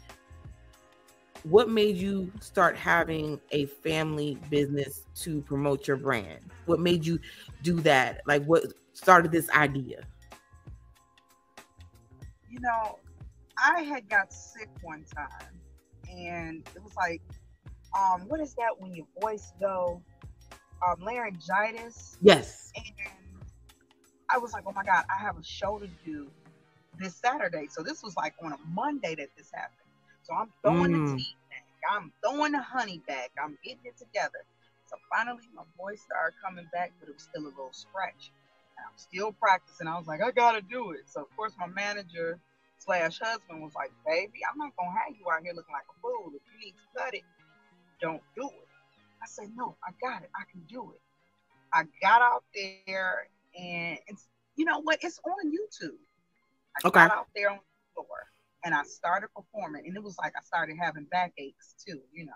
What 1.45 1.69
made 1.69 1.97
you 1.97 2.31
start 2.41 2.77
having 2.77 3.41
a 3.51 3.67
family 3.67 4.39
business 4.49 5.07
to 5.17 5.41
promote 5.43 5.89
your 5.89 5.97
brand? 5.97 6.41
What 6.67 6.81
made 6.81 7.05
you 7.05 7.19
do 7.63 7.81
that? 7.81 8.23
Like, 8.27 8.45
what 8.45 8.65
started 8.93 9.33
this 9.33 9.51
idea? 9.51 10.05
You 12.49 12.61
know, 12.61 12.99
I 13.57 13.81
had 13.81 14.09
got 14.09 14.33
sick 14.33 14.69
one 14.83 15.05
time, 15.15 15.61
and 16.11 16.69
it 16.77 16.83
was 16.83 16.95
like, 16.97 17.23
um, 17.97 18.29
what 18.29 18.41
is 18.41 18.55
that 18.55 18.75
when 18.79 18.95
your 18.95 19.07
voice 19.21 19.53
go? 19.61 20.03
um, 20.87 21.01
laryngitis. 21.01 22.19
Yes. 22.21 22.73
And 22.77 22.87
I 24.29 24.39
was 24.39 24.53
like, 24.53 24.65
oh 24.67 24.73
my 24.73 24.85
God, 24.85 25.05
I 25.15 25.21
have 25.21 25.39
a 25.39 25.45
show 25.45 25.79
to 25.79 25.89
do 26.05 26.29
this 26.99 27.15
Saturday. 27.15 27.67
So 27.71 27.83
this 27.83 28.03
was 28.03 28.17
like 28.17 28.35
on 28.43 28.53
a 28.53 28.59
Monday 28.73 29.15
that 29.15 29.29
this 29.37 29.51
happened. 29.53 29.79
So 30.23 30.35
I'm 30.35 30.53
throwing 30.63 30.93
mm. 30.93 31.11
the 31.11 31.17
tea 31.17 31.37
back. 31.51 31.67
I'm 31.91 32.13
throwing 32.23 32.53
the 32.53 32.63
honey 32.63 33.03
back. 33.07 33.31
I'm 33.43 33.59
getting 33.65 33.85
it 33.85 33.99
together. 33.99 34.47
So 34.87 34.97
finally 35.11 35.49
my 35.55 35.63
voice 35.77 36.03
started 36.03 36.37
coming 36.45 36.67
back, 36.73 36.93
but 37.01 37.09
it 37.09 37.15
was 37.15 37.25
still 37.25 37.43
a 37.43 37.53
little 37.55 37.73
scratchy. 37.73 38.31
And 38.79 38.87
I'm 38.87 38.99
still 38.99 39.33
practicing. 39.33 39.89
I 39.89 39.99
was 39.99 40.07
like, 40.07 40.23
I 40.23 40.31
gotta 40.31 40.63
do 40.63 40.93
it. 40.93 41.05
So 41.07 41.23
of 41.23 41.37
course 41.37 41.53
my 41.59 41.67
manager 41.67 42.39
slash 42.79 43.19
husband 43.19 43.63
was 43.63 43.73
like, 43.75 43.91
baby, 44.07 44.41
I'm 44.51 44.59
not 44.59 44.77
gonna 44.77 44.91
have 44.93 45.17
you 45.19 45.27
out 45.31 45.43
here 45.43 45.55
looking 45.55 45.75
like 45.75 45.89
a 45.91 45.97
fool. 46.01 46.31
If 46.35 46.43
you 46.53 46.67
need 46.67 46.75
to 46.79 46.87
cut 46.99 47.15
it, 47.15 47.23
don't 48.01 48.23
do 48.37 48.47
it. 48.47 48.69
I 49.23 49.27
said, 49.27 49.51
no, 49.57 49.77
I 49.83 49.91
got 50.01 50.23
it. 50.23 50.31
I 50.35 50.45
can 50.51 50.63
do 50.69 50.93
it. 50.95 51.01
I 51.73 51.85
got 52.01 52.23
out 52.23 52.45
there 52.87 53.29
and 53.59 53.99
it's, 54.07 54.29
you 54.57 54.65
know 54.65 54.81
what? 54.81 54.99
It's 55.03 55.19
on 55.25 55.51
YouTube. 55.51 55.99
I 56.77 56.89
okay. 56.89 57.09
got 57.09 57.13
out 57.13 57.29
there 57.35 57.51
on 57.51 57.59
the 57.59 58.03
floor 58.03 58.32
and 58.65 58.75
I 58.75 58.83
started 58.85 59.29
performing. 59.35 59.85
And 59.87 59.97
it 59.97 60.03
was 60.03 60.17
like 60.19 60.33
I 60.37 60.43
started 60.43 60.77
having 60.81 61.07
backaches 61.11 61.75
too, 61.87 62.01
you 62.13 62.27
know. 62.27 62.33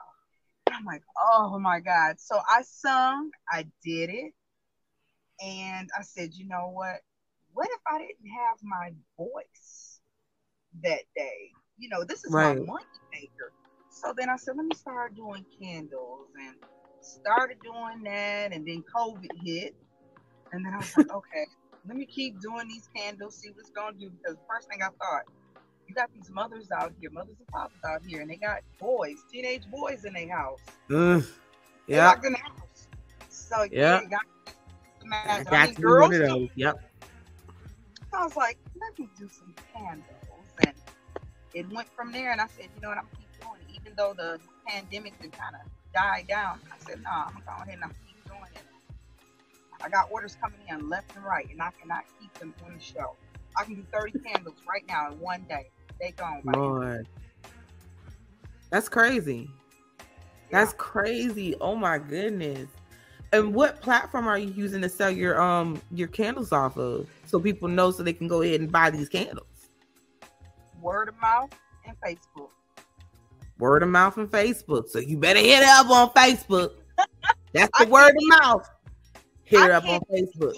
And 0.67 0.77
I'm 0.77 0.85
like, 0.85 1.03
oh 1.21 1.59
my 1.59 1.81
God. 1.81 2.17
So 2.19 2.39
I 2.49 2.63
sung, 2.63 3.31
I 3.51 3.67
did 3.85 4.11
it. 4.11 4.33
And 5.45 5.89
I 5.97 6.03
said, 6.03 6.35
you 6.35 6.49
know 6.49 6.71
what? 6.73 7.01
What 7.53 7.69
if 7.71 7.81
I 7.87 7.99
didn't 7.99 8.31
have 8.39 8.59
my 8.63 8.91
voice 9.17 10.01
that 10.83 11.03
day? 11.15 11.51
You 11.79 11.89
know, 11.89 12.05
this 12.05 12.25
is 12.25 12.33
right. 12.33 12.59
my 12.59 12.65
money 12.65 12.85
maker. 13.13 13.53
So 13.91 14.13
then 14.17 14.29
I 14.29 14.37
said, 14.37 14.57
let 14.57 14.67
me 14.67 14.75
start 14.75 15.15
doing 15.15 15.45
candles 15.61 16.29
and 16.39 16.57
started 17.01 17.59
doing 17.63 18.03
that, 18.05 18.53
and 18.53 18.67
then 18.67 18.85
COVID 18.95 19.31
hit. 19.45 19.75
And 20.53 20.65
then 20.65 20.75
I 20.75 20.79
was 20.79 20.97
like, 20.97 21.11
okay, 21.15 21.47
let 21.87 21.97
me 21.97 22.07
keep 22.07 22.41
doing 22.41 22.69
these 22.69 22.89
candles, 22.95 23.37
see 23.37 23.51
what's 23.55 23.71
gonna 23.71 23.97
do. 23.99 24.11
Because 24.11 24.37
first 24.49 24.69
thing 24.69 24.83
I 24.83 24.89
thought, 24.89 25.23
you 25.89 25.95
got 25.95 26.13
these 26.15 26.31
mothers 26.31 26.71
out 26.71 26.93
here, 27.01 27.11
mothers 27.11 27.37
and 27.39 27.49
fathers 27.49 27.79
out 27.85 28.03
here, 28.07 28.21
and 28.21 28.31
they 28.31 28.37
got 28.37 28.61
boys, 28.81 29.17
teenage 29.31 29.69
boys 29.71 30.05
in 30.05 30.13
their 30.13 30.29
house. 30.29 30.61
Uh, 30.91 31.21
yeah. 31.87 32.15
in 32.25 32.33
the 32.33 32.39
house. 32.39 32.89
So 33.29 33.67
yeah, 33.71 34.03
got, 34.05 34.23
I 35.13 35.45
got 35.45 35.53
I 35.53 35.67
mean, 35.67 35.75
girls. 35.75 36.11
Those. 36.11 36.49
Yep. 36.57 36.77
I 38.13 38.25
was 38.25 38.37
like, 38.37 38.59
let 38.81 38.99
me 38.99 39.09
do 39.19 39.29
some 39.29 39.55
candles, 39.73 40.07
and 40.67 40.75
it 41.55 41.71
went 41.73 41.89
from 41.95 42.13
there. 42.13 42.33
And 42.33 42.41
I 42.41 42.47
said, 42.47 42.69
you 42.75 42.83
know 42.83 42.89
what, 42.89 42.99
I'm 42.99 43.09
keep 43.17 43.41
doing 43.41 43.61
it, 43.69 43.81
even 43.81 43.93
though 43.97 44.15
the 44.15 44.41
pandemic 44.67 45.21
did 45.21 45.33
kind 45.33 45.55
of 45.55 45.71
died 45.95 46.27
down. 46.29 46.61
I 46.73 46.85
said, 46.85 47.03
no, 47.03 47.11
nah, 47.11 47.27
I'm 47.27 47.43
going 47.47 47.63
ahead 47.63 47.75
and 47.75 47.85
I'm 47.85 47.91
keep 48.07 48.25
doing 48.27 48.41
it. 48.55 48.63
I 49.83 49.89
got 49.89 50.11
orders 50.11 50.37
coming 50.41 50.59
in 50.69 50.89
left 50.89 51.15
and 51.15 51.25
right, 51.25 51.49
and 51.51 51.61
I 51.63 51.71
cannot 51.81 52.05
keep 52.21 52.33
them 52.35 52.55
on 52.65 52.75
the 52.75 52.83
show. 52.83 53.17
I 53.57 53.65
can 53.65 53.75
do 53.75 53.85
30 53.93 54.19
candles 54.21 54.57
right 54.69 54.85
now 54.89 55.13
in 55.13 55.21
one 55.21 55.47
day. 55.49 55.71
They 56.01 56.13
gone. 56.13 56.43
Lord. 56.45 57.07
That's 58.71 58.89
crazy. 58.89 59.49
Yeah. 59.99 60.05
That's 60.51 60.73
crazy. 60.75 61.55
Oh 61.61 61.77
my 61.77 61.99
goodness. 61.99 62.69
And 63.33 63.55
what 63.55 63.81
platform 63.81 64.29
are 64.29 64.39
you 64.39 64.53
using 64.53 64.83
to 64.83 64.89
sell 64.89 65.11
your 65.11 65.41
um 65.41 65.81
your 65.91 66.09
candles 66.09 66.53
off 66.53 66.77
of 66.77 67.09
so 67.27 67.41
people 67.41 67.69
know 67.69 67.91
so 67.91 68.03
they 68.03 68.13
can 68.13 68.29
go 68.29 68.43
ahead 68.43 68.61
and 68.61 68.71
buy 68.71 68.91
these 68.91 69.09
candles? 69.09 69.47
Word 70.81 71.09
of 71.09 71.21
mouth 71.21 71.51
and 71.87 71.97
Facebook 72.01 72.51
word 73.59 73.83
of 73.83 73.89
mouth 73.89 74.17
and 74.17 74.31
Facebook. 74.31 74.89
So 74.89 74.99
you 74.99 75.17
better 75.17 75.41
hit 75.41 75.63
it 75.63 75.69
up 75.69 75.91
on 75.91 76.11
Facebook. 76.11 76.73
That's 77.53 77.79
the 77.79 77.87
word 77.87 78.11
of 78.11 78.41
mouth. 78.41 78.69
Hit 79.45 79.63
it 79.63 79.71
up 79.71 79.85
on 79.85 80.01
Facebook. 80.13 80.55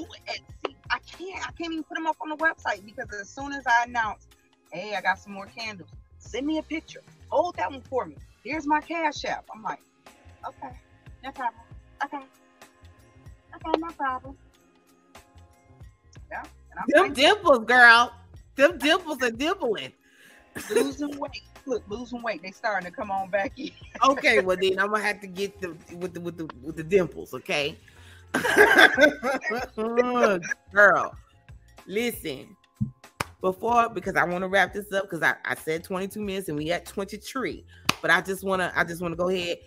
I 0.91 0.99
can't. 1.01 1.47
I 1.47 1.53
can't 1.53 1.73
even 1.73 1.85
put 1.85 1.95
them 1.95 2.07
up 2.07 2.17
on 2.21 2.31
the 2.31 2.37
website 2.37 2.85
because 2.85 3.07
as 3.21 3.29
soon 3.29 3.53
as 3.53 3.63
I 3.67 3.85
announce, 3.87 4.27
hey, 4.73 4.95
I 4.95 5.01
got 5.01 5.19
some 5.19 5.33
more 5.33 5.47
candles, 5.47 5.91
send 6.19 6.47
me 6.47 6.59
a 6.59 6.63
picture. 6.63 7.03
Hold 7.29 7.57
that 7.57 7.71
one 7.71 7.83
for 7.83 8.07
me. 8.07 8.17
Here's 8.45 8.67
my 8.67 8.81
cash 8.81 9.25
app. 9.25 9.47
I'm 9.55 9.63
like, 9.63 9.81
okay, 10.47 10.75
no 11.25 11.33
problem. 11.33 11.63
Okay, 12.05 12.25
okay, 13.55 13.79
no 13.79 13.89
problem. 13.89 14.37
Yeah. 16.31 16.45
Them 16.89 17.13
dimples, 17.13 17.65
girl. 17.65 18.13
Them 18.57 18.79
dimples 18.79 19.23
are 19.23 19.31
dimpling. 19.31 19.93
Losing 20.71 21.19
weight 21.19 21.43
look, 21.69 21.83
losing 21.89 22.23
weight. 22.23 22.43
They 22.43 22.51
starting 22.51 22.91
to 22.91 22.97
come 22.97 23.11
on 23.11 23.31
back 23.31 23.53
in. 23.57 23.71
okay, 24.09 24.41
well 24.41 24.57
then 24.61 24.79
I'm 24.79 24.91
gonna 24.91 25.03
have 25.03 25.21
to 25.21 25.27
get 25.27 25.61
the 25.61 25.69
with 25.97 26.15
the 26.15 26.21
with 26.21 26.39
the 26.39 26.49
with 26.63 26.77
the 26.77 26.83
dimples, 26.83 27.35
okay? 27.35 27.77
girl, 30.73 31.15
listen. 31.87 32.57
Before, 33.41 33.89
because 33.89 34.17
I 34.17 34.25
want 34.25 34.43
to 34.43 34.49
wrap 34.49 34.73
this 34.73 34.93
up 34.93 35.05
because 35.05 35.23
I, 35.23 35.37
I 35.45 35.55
said 35.55 35.85
22 35.85 36.21
minutes 36.21 36.49
and 36.49 36.59
we 36.59 36.73
at 36.73 36.87
23. 36.87 37.65
But 38.03 38.11
I 38.11 38.21
just 38.21 38.45
wanna 38.45 38.73
I 38.75 38.85
just 38.85 39.01
wanna 39.01 39.17
go 39.17 39.29
ahead 39.29 39.59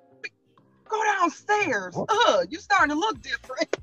go 0.87 1.03
downstairs. 1.19 1.97
Uh, 1.97 2.45
you 2.51 2.59
starting 2.59 2.95
to 2.95 3.01
look 3.01 3.23
different. 3.23 3.75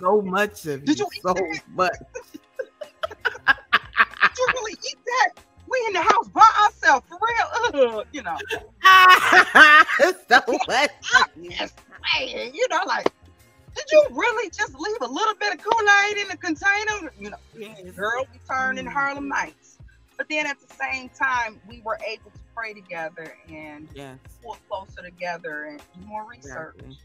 so 0.00 0.20
much 0.20 0.66
of 0.66 0.84
Did 0.84 0.98
you 0.98 1.08
so 1.22 1.32
that? 1.32 1.62
much. 1.74 1.92
Did 3.46 4.38
you 4.38 4.46
really 4.54 4.72
eat 4.72 4.98
that? 5.06 5.32
We 5.76 5.86
in 5.88 5.92
the 5.94 6.02
house 6.02 6.28
by 6.28 6.48
ourselves 6.64 7.06
for 7.08 7.18
real. 7.20 7.98
Uh, 7.98 8.04
you 8.12 8.22
know. 8.22 8.36
so 10.28 10.58
much. 10.68 10.90
you 12.18 12.68
know, 12.68 12.80
like, 12.86 13.06
did 13.74 13.84
you 13.92 14.06
really 14.10 14.50
just 14.50 14.74
leave 14.78 14.96
a 15.00 15.06
little 15.06 15.34
bit 15.34 15.54
of 15.54 15.62
Kool-Aid 15.62 16.16
in 16.18 16.28
the 16.28 16.36
container? 16.36 17.12
You 17.18 17.30
know, 17.30 17.36
yes. 17.56 17.90
girl, 17.92 18.26
we 18.32 18.38
turned 18.48 18.78
in 18.78 18.86
Harlem 18.86 19.28
Nights. 19.28 19.78
But 20.16 20.28
then 20.30 20.46
at 20.46 20.56
the 20.58 20.74
same 20.74 21.10
time, 21.10 21.60
we 21.68 21.82
were 21.84 21.98
able 22.06 22.30
to 22.30 22.40
pray 22.54 22.72
together 22.72 23.36
and 23.48 23.86
yes. 23.94 24.18
pull 24.42 24.56
closer 24.68 25.02
together 25.02 25.64
and 25.64 25.78
do 25.78 26.06
more 26.06 26.26
research 26.28 26.76
exactly. 26.78 26.96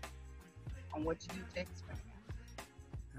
on 0.94 1.04
what 1.04 1.18
you 1.24 1.40
do 1.40 1.42
to 1.56 1.62
expand. 1.62 2.00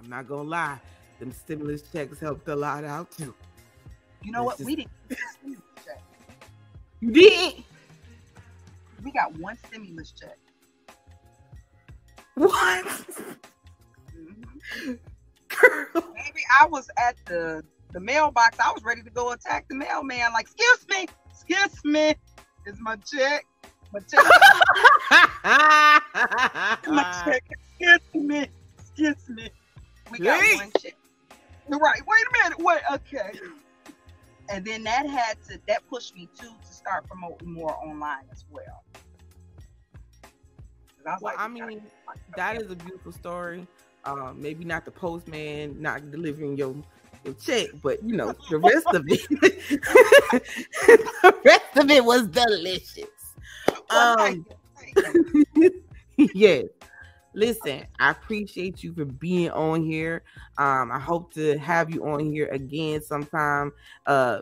I'm 0.03 0.09
not 0.09 0.27
gonna 0.27 0.49
lie, 0.49 0.81
them 1.21 1.31
stimulus 1.31 1.83
checks 1.93 2.19
helped 2.19 2.49
a 2.49 2.57
lot 2.57 2.85
out 2.85 3.11
too. 3.11 3.35
You 4.25 4.33
know 4.33 4.49
it's 4.51 4.61
what? 4.61 4.67
We 4.67 4.77
didn't. 4.77 4.91
you 7.01 7.11
did. 7.13 7.65
We 9.05 9.11
got 9.11 9.37
one 9.39 9.59
stimulus 9.67 10.13
check. 10.13 10.39
What? 12.35 12.87
Mm-hmm. 14.17 14.93
Maybe 15.95 16.41
I 16.61 16.67
was 16.67 16.89
at 16.99 17.17
the 17.27 17.63
the 17.93 18.01
mailbox. 18.01 18.59
I 18.59 18.73
was 18.73 18.83
ready 18.85 19.03
to 19.03 19.11
go 19.11 19.33
attack 19.33 19.69
the 19.69 19.75
mailman. 19.75 20.33
Like, 20.33 20.47
excuse 20.47 20.87
me, 20.89 21.07
excuse 21.31 21.85
me, 21.85 22.15
is 22.67 22.79
my 22.81 22.97
check? 22.97 23.45
My 23.93 24.01
check. 24.01 24.25
my 26.89 27.23
check. 27.25 27.45
Excuse 27.79 28.15
me, 28.15 28.47
excuse 28.79 29.29
me. 29.29 29.51
We 30.11 30.19
got 30.19 30.43
hey. 30.43 30.57
one 30.57 30.73
check. 30.81 30.97
Right. 31.69 32.01
Wait 32.07 32.25
a 32.27 32.43
minute. 32.43 32.59
Wait. 32.59 32.81
Okay. 32.93 33.39
And 34.49 34.65
then 34.65 34.83
that 34.85 35.07
had 35.07 35.43
to 35.49 35.59
that 35.69 35.87
pushed 35.89 36.15
me 36.15 36.29
too 36.39 36.51
to 36.67 36.73
start 36.73 37.09
promoting 37.09 37.53
more 37.53 37.77
online 37.85 38.25
as 38.31 38.45
well. 38.51 38.85
I 41.05 41.11
well, 41.11 41.19
like, 41.21 41.39
I 41.39 41.49
mean, 41.49 41.83
that 42.37 42.61
is 42.61 42.71
a 42.71 42.77
beautiful 42.77 43.13
story. 43.13 43.67
Um, 44.05 44.41
maybe 44.41 44.65
not 44.65 44.85
the 44.85 44.91
postman 44.91 45.81
not 45.81 46.11
delivering 46.11 46.57
your 46.57 46.75
your 47.25 47.35
check, 47.35 47.69
but 47.83 48.03
you 48.03 48.17
know 48.17 48.35
the 48.51 48.59
rest 48.59 48.87
of 48.89 49.05
it. 49.09 49.29
the 51.23 51.37
rest 51.45 51.77
of 51.77 51.91
it 51.91 52.05
was 52.05 52.27
delicious. 52.29 53.07
Um, 53.91 54.45
yes. 56.17 56.65
Listen, 57.35 57.87
I 57.99 58.11
appreciate 58.11 58.83
you 58.83 58.93
for 58.93 59.05
being 59.05 59.51
on 59.51 59.83
here. 59.83 60.23
Um, 60.59 60.93
I 60.93 60.99
hope 60.99 61.33
to 61.35 61.57
have 61.59 61.93
you 61.93 62.07
on 62.07 62.31
here 62.31 62.49
again 62.49 63.03
sometime 63.03 63.73
uh 64.07 64.41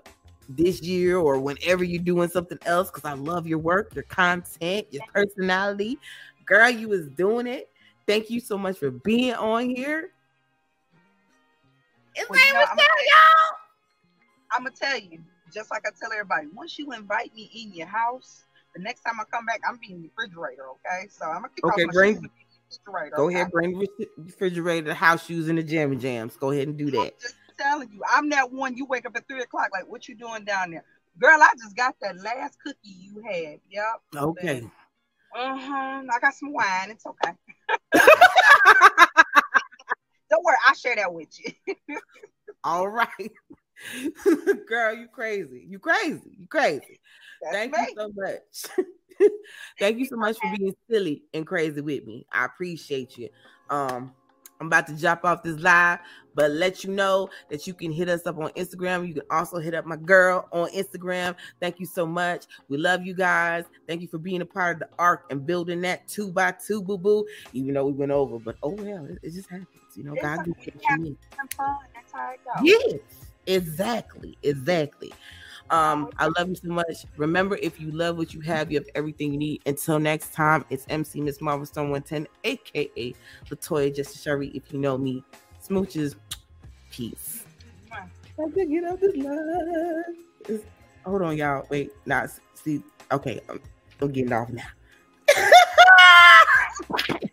this 0.48 0.82
year 0.82 1.16
or 1.16 1.38
whenever 1.38 1.84
you're 1.84 2.02
doing 2.02 2.28
something 2.28 2.58
else 2.66 2.90
because 2.90 3.04
I 3.04 3.12
love 3.12 3.46
your 3.46 3.58
work, 3.58 3.94
your 3.94 4.02
content, 4.04 4.88
your 4.90 5.04
personality 5.14 5.96
girl, 6.50 6.68
you 6.68 6.88
was 6.88 7.06
doing 7.08 7.46
it. 7.46 7.70
Thank 8.06 8.28
you 8.28 8.40
so 8.40 8.58
much 8.58 8.78
for 8.78 8.90
being 8.90 9.34
on 9.34 9.70
here. 9.70 10.10
His 12.14 12.28
well, 12.28 12.38
name 12.38 12.48
you 12.48 12.54
know, 12.54 12.66
y'all. 12.66 13.56
I'm 14.52 14.64
gonna 14.64 14.74
tell 14.74 14.98
you, 14.98 15.20
just 15.54 15.70
like 15.70 15.82
I 15.86 15.90
tell 15.98 16.12
everybody, 16.12 16.48
once 16.52 16.76
you 16.76 16.92
invite 16.92 17.32
me 17.36 17.50
in 17.54 17.72
your 17.72 17.86
house, 17.86 18.42
the 18.74 18.82
next 18.82 19.02
time 19.02 19.20
I 19.20 19.24
come 19.30 19.46
back, 19.46 19.60
I'm 19.66 19.78
being 19.78 20.02
the 20.02 20.08
refrigerator. 20.08 20.64
Okay, 20.70 21.06
so 21.08 21.26
I'm 21.26 21.42
gonna 21.42 21.50
keep 21.54 21.64
okay, 21.64 21.84
bring, 21.84 22.28
refrigerator. 22.70 23.16
Go 23.16 23.28
ahead, 23.28 23.50
bring 23.50 23.78
the 23.78 23.88
refrigerator, 24.18 24.88
the 24.88 24.94
house 24.94 25.26
shoes, 25.26 25.48
and 25.48 25.58
the 25.58 25.62
jammy 25.62 25.96
jams. 25.96 26.36
Go 26.36 26.50
ahead 26.50 26.68
and 26.68 26.76
do 26.76 26.90
that. 26.90 26.98
I'm 26.98 27.10
just 27.20 27.34
telling 27.58 27.90
you, 27.92 28.00
I'm 28.10 28.28
that 28.30 28.50
one. 28.52 28.76
You 28.76 28.86
wake 28.86 29.06
up 29.06 29.16
at 29.16 29.26
three 29.28 29.42
o'clock, 29.42 29.68
like, 29.72 29.88
what 29.88 30.08
you 30.08 30.14
doing 30.14 30.44
down 30.44 30.70
there, 30.70 30.84
girl? 31.18 31.40
I 31.40 31.52
just 31.58 31.76
got 31.76 31.94
that 32.02 32.16
last 32.18 32.58
cookie 32.64 32.78
you 32.82 33.22
had. 33.22 33.60
Yep. 33.70 33.84
Okay. 34.16 34.70
Uh-huh. 35.36 36.02
I 36.12 36.18
got 36.20 36.34
some 36.34 36.52
wine. 36.52 36.90
It's 36.90 37.06
okay. 37.06 37.32
Don't 40.30 40.44
worry, 40.44 40.56
I'll 40.66 40.74
share 40.74 40.96
that 40.96 41.12
with 41.12 41.28
you. 41.38 41.52
All 42.64 42.88
right. 42.88 43.32
Girl, 44.68 44.94
you 44.94 45.08
crazy. 45.08 45.64
You 45.68 45.78
crazy. 45.78 46.36
You 46.38 46.46
crazy. 46.46 47.00
That's 47.42 47.54
Thank 47.54 47.72
me. 47.72 47.78
you 47.80 47.94
so 47.96 48.12
much. 48.14 48.86
Thank 49.78 49.98
you 49.98 50.06
so 50.06 50.16
much 50.16 50.36
for 50.38 50.56
being 50.56 50.74
silly 50.90 51.22
and 51.34 51.46
crazy 51.46 51.80
with 51.80 52.04
me. 52.06 52.26
I 52.32 52.44
appreciate 52.44 53.18
you. 53.18 53.28
Um, 53.68 54.12
I'm 54.60 54.66
about 54.66 54.86
to 54.88 54.92
drop 54.94 55.24
off 55.24 55.42
this 55.42 55.58
live, 55.60 56.00
but 56.34 56.50
let 56.50 56.84
you 56.84 56.90
know 56.90 57.30
that 57.48 57.66
you 57.66 57.72
can 57.72 57.90
hit 57.90 58.10
us 58.10 58.26
up 58.26 58.36
on 58.38 58.50
Instagram. 58.50 59.08
You 59.08 59.14
can 59.14 59.22
also 59.30 59.58
hit 59.58 59.74
up 59.74 59.86
my 59.86 59.96
girl 59.96 60.48
on 60.52 60.68
Instagram. 60.70 61.34
Thank 61.60 61.80
you 61.80 61.86
so 61.86 62.04
much. 62.04 62.44
We 62.68 62.76
love 62.76 63.04
you 63.06 63.14
guys. 63.14 63.64
Thank 63.88 64.02
you 64.02 64.08
for 64.08 64.18
being 64.18 64.42
a 64.42 64.46
part 64.46 64.76
of 64.76 64.80
the 64.80 64.88
arc 64.98 65.24
and 65.30 65.46
building 65.46 65.80
that 65.82 66.06
two 66.08 66.30
by 66.30 66.52
two, 66.52 66.82
boo 66.82 66.98
boo. 66.98 67.26
Even 67.54 67.74
though 67.74 67.86
we 67.86 67.92
went 67.92 68.12
over, 68.12 68.38
but 68.38 68.56
oh 68.62 68.70
well, 68.70 69.06
it, 69.06 69.18
it 69.22 69.32
just 69.32 69.48
happens. 69.48 69.68
You 69.96 70.04
know, 70.04 70.14
God 70.20 70.44
gives 70.44 70.58
what 70.58 70.98
you. 70.98 71.16
Yes, 72.62 73.29
exactly, 73.46 74.36
exactly. 74.42 75.12
Um, 75.70 76.10
I 76.18 76.26
love 76.26 76.48
you 76.48 76.56
so 76.56 76.68
much. 76.68 77.06
Remember, 77.16 77.56
if 77.62 77.80
you 77.80 77.92
love 77.92 78.18
what 78.18 78.34
you 78.34 78.40
have, 78.40 78.72
you 78.72 78.78
have 78.78 78.88
everything 78.96 79.32
you 79.32 79.38
need. 79.38 79.62
Until 79.66 80.00
next 80.00 80.34
time, 80.34 80.64
it's 80.68 80.84
MC 80.88 81.20
Miss 81.20 81.40
Marvel 81.40 81.64
Stone 81.64 81.90
110, 81.90 82.26
aka 82.44 83.14
Latoya 83.48 83.94
Justice 83.94 84.20
Sherry. 84.20 84.48
If 84.48 84.72
you 84.72 84.80
know 84.80 84.98
me, 84.98 85.22
smooches, 85.62 86.16
peace. 86.90 87.44
I 87.92 88.50
can 88.52 88.72
get 88.72 88.84
out 88.84 89.00
this 89.00 89.16
line. 89.16 90.62
hold 91.04 91.22
on, 91.22 91.36
y'all. 91.36 91.64
Wait, 91.70 91.92
nah, 92.04 92.26
see. 92.54 92.82
Okay, 93.12 93.40
I'm, 93.48 93.60
I'm 94.00 94.10
getting 94.10 94.32
off 94.32 94.50
now. 94.50 94.64